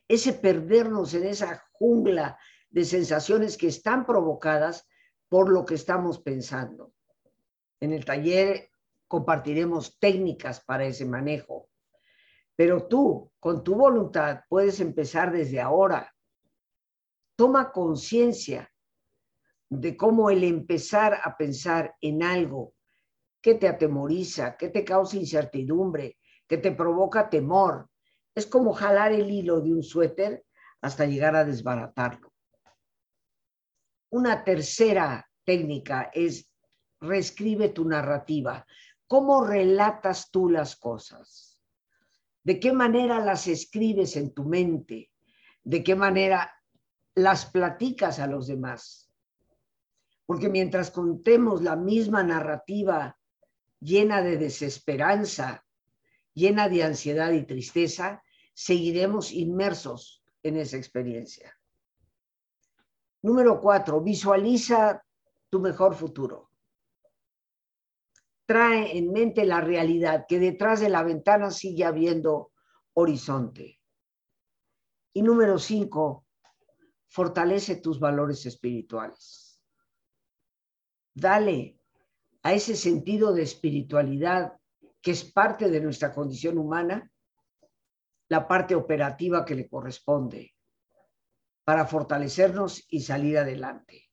ese 0.08 0.34
perdernos 0.34 1.14
en 1.14 1.26
esa 1.26 1.64
jungla 1.74 2.40
de 2.70 2.84
sensaciones 2.84 3.58
que 3.58 3.68
están 3.68 4.06
provocadas 4.06 4.88
por 5.30 5.50
lo 5.50 5.66
que 5.66 5.76
estamos 5.76 6.20
pensando. 6.20 6.94
En 7.82 7.92
el 7.92 8.06
taller 8.06 8.70
compartiremos 9.08 10.00
técnicas 10.00 10.64
para 10.64 10.86
ese 10.86 11.06
manejo 11.06 11.72
pero 12.62 12.88
tú, 12.88 13.32
con 13.40 13.64
tu 13.64 13.74
voluntad, 13.74 14.42
puedes 14.48 14.80
empezar 14.82 15.32
desde 15.32 15.60
ahora. 15.60 16.14
Toma 17.36 17.72
conciencia 17.72 18.72
de 19.68 19.98
cómo 19.98 20.30
el 20.30 20.44
empezar 20.44 21.20
a 21.24 21.36
pensar 21.38 21.96
en 22.02 22.22
algo 22.22 22.76
que 23.42 23.56
te 23.56 23.68
atemoriza, 23.68 24.58
que 24.58 24.70
te 24.70 24.86
causa 24.86 25.18
incertidumbre, 25.18 26.20
que 26.48 26.60
te 26.60 26.72
provoca 26.72 27.32
temor, 27.32 27.90
es 28.36 28.46
como 28.46 28.74
jalar 28.74 29.12
el 29.12 29.32
hilo 29.32 29.60
de 29.62 29.74
un 29.74 29.82
suéter 29.82 30.46
hasta 30.82 31.08
llegar 31.08 31.36
a 31.36 31.44
desbaratarlo. 31.44 32.32
Una 34.12 34.44
tercera 34.44 35.28
técnica 35.44 36.12
es 36.14 36.51
reescribe 37.02 37.70
tu 37.70 37.86
narrativa. 37.86 38.66
¿Cómo 39.08 39.44
relatas 39.44 40.32
tú 40.32 40.50
las 40.50 40.76
cosas? 40.76 41.52
de 42.44 42.60
qué 42.60 42.74
manera 42.74 43.24
las 43.24 43.48
escribes 43.48 44.16
en 44.16 44.34
tu 44.34 44.46
mente, 44.46 45.12
de 45.64 45.84
qué 45.84 45.96
manera 45.96 46.52
las 47.16 47.46
platicas 47.46 48.20
a 48.20 48.28
los 48.28 48.48
demás. 48.48 49.12
Porque 50.26 50.50
mientras 50.50 50.92
contemos 50.92 51.62
la 51.62 51.76
misma 51.76 52.24
narrativa 52.24 53.18
llena 53.80 54.22
de 54.22 54.38
desesperanza, 54.38 55.66
llena 56.34 56.70
de 56.70 56.84
ansiedad 56.84 57.32
y 57.32 57.46
tristeza, 57.46 58.24
seguiremos 58.54 59.32
inmersos 59.32 60.24
en 60.44 60.58
esa 60.58 60.78
experiencia. 60.78 61.58
Número 63.22 63.60
cuatro, 63.60 64.02
visualiza 64.02 65.04
tu 65.50 65.60
mejor 65.60 65.94
futuro 65.94 66.51
trae 68.46 68.98
en 68.98 69.12
mente 69.12 69.46
la 69.46 69.62
realidad, 69.62 70.26
que 70.28 70.40
detrás 70.40 70.80
de 70.80 70.90
la 70.90 71.04
ventana 71.04 71.52
sigue 71.52 71.86
habiendo 71.86 72.52
horizonte. 72.94 73.80
Y 75.14 75.22
número 75.22 75.60
cinco, 75.60 76.26
fortalece 77.08 77.76
tus 77.76 78.00
valores 78.00 78.46
espirituales. 78.46 79.62
Dale 81.14 81.80
a 82.44 82.54
ese 82.54 82.76
sentido 82.76 83.34
de 83.34 83.44
espiritualidad 83.44 84.58
que 85.02 85.12
es 85.12 85.24
parte 85.24 85.70
de 85.70 85.82
nuestra 85.82 86.14
condición 86.14 86.58
humana, 86.58 87.12
la 88.30 88.48
parte 88.48 88.76
operativa 88.76 89.44
que 89.44 89.56
le 89.56 89.68
corresponde 89.68 90.56
para 91.64 91.86
fortalecernos 91.86 92.86
y 92.90 93.02
salir 93.02 93.38
adelante. 93.38 94.11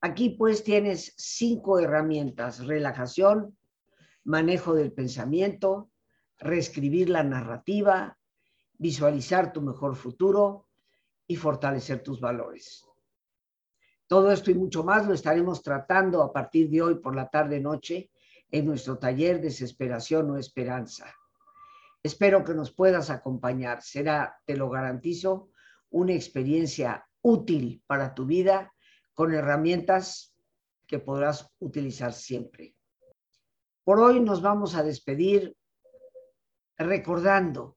Aquí 0.00 0.30
pues 0.30 0.62
tienes 0.62 1.12
cinco 1.16 1.80
herramientas, 1.80 2.64
relajación, 2.64 3.56
manejo 4.24 4.74
del 4.74 4.92
pensamiento, 4.92 5.90
reescribir 6.38 7.08
la 7.08 7.24
narrativa, 7.24 8.16
visualizar 8.74 9.52
tu 9.52 9.60
mejor 9.60 9.96
futuro 9.96 10.68
y 11.26 11.34
fortalecer 11.34 12.02
tus 12.02 12.20
valores. 12.20 12.84
Todo 14.06 14.30
esto 14.30 14.50
y 14.50 14.54
mucho 14.54 14.84
más 14.84 15.06
lo 15.06 15.14
estaremos 15.14 15.62
tratando 15.62 16.22
a 16.22 16.32
partir 16.32 16.70
de 16.70 16.80
hoy 16.80 16.94
por 16.94 17.16
la 17.16 17.28
tarde-noche 17.28 18.10
en 18.50 18.66
nuestro 18.66 18.98
taller 18.98 19.40
Desesperación 19.40 20.30
o 20.30 20.38
Esperanza. 20.38 21.12
Espero 22.02 22.44
que 22.44 22.54
nos 22.54 22.72
puedas 22.72 23.10
acompañar. 23.10 23.82
Será, 23.82 24.40
te 24.46 24.56
lo 24.56 24.70
garantizo, 24.70 25.50
una 25.90 26.12
experiencia 26.12 27.06
útil 27.20 27.82
para 27.86 28.14
tu 28.14 28.24
vida 28.24 28.72
con 29.18 29.34
herramientas 29.34 30.32
que 30.86 31.00
podrás 31.00 31.50
utilizar 31.58 32.12
siempre. 32.12 32.76
Por 33.82 33.98
hoy 33.98 34.20
nos 34.20 34.40
vamos 34.40 34.76
a 34.76 34.84
despedir 34.84 35.56
recordando 36.76 37.76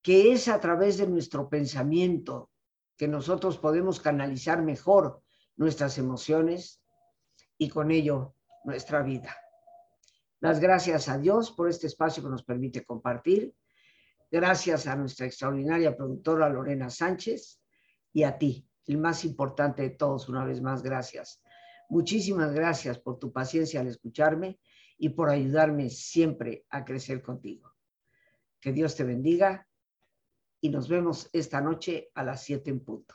que 0.00 0.32
es 0.32 0.48
a 0.48 0.58
través 0.58 0.96
de 0.96 1.06
nuestro 1.06 1.50
pensamiento 1.50 2.50
que 2.96 3.08
nosotros 3.08 3.58
podemos 3.58 4.00
canalizar 4.00 4.62
mejor 4.62 5.22
nuestras 5.56 5.98
emociones 5.98 6.82
y 7.58 7.68
con 7.68 7.90
ello 7.90 8.36
nuestra 8.64 9.02
vida. 9.02 9.36
Las 10.40 10.60
gracias 10.60 11.10
a 11.10 11.18
Dios 11.18 11.52
por 11.52 11.68
este 11.68 11.88
espacio 11.88 12.22
que 12.22 12.30
nos 12.30 12.42
permite 12.42 12.86
compartir. 12.86 13.54
Gracias 14.30 14.86
a 14.86 14.96
nuestra 14.96 15.26
extraordinaria 15.26 15.94
productora 15.94 16.48
Lorena 16.48 16.88
Sánchez 16.88 17.60
y 18.14 18.22
a 18.22 18.38
ti, 18.38 18.67
el 18.88 18.98
más 18.98 19.24
importante 19.24 19.82
de 19.82 19.90
todos, 19.90 20.28
una 20.28 20.44
vez 20.44 20.60
más, 20.60 20.82
gracias. 20.82 21.40
Muchísimas 21.90 22.52
gracias 22.52 22.98
por 22.98 23.18
tu 23.18 23.32
paciencia 23.32 23.80
al 23.80 23.86
escucharme 23.86 24.58
y 24.96 25.10
por 25.10 25.30
ayudarme 25.30 25.90
siempre 25.90 26.64
a 26.70 26.84
crecer 26.84 27.22
contigo. 27.22 27.72
Que 28.60 28.72
Dios 28.72 28.96
te 28.96 29.04
bendiga 29.04 29.68
y 30.60 30.70
nos 30.70 30.88
vemos 30.88 31.28
esta 31.32 31.60
noche 31.60 32.10
a 32.14 32.24
las 32.24 32.42
7 32.42 32.70
en 32.70 32.80
punto. 32.80 33.14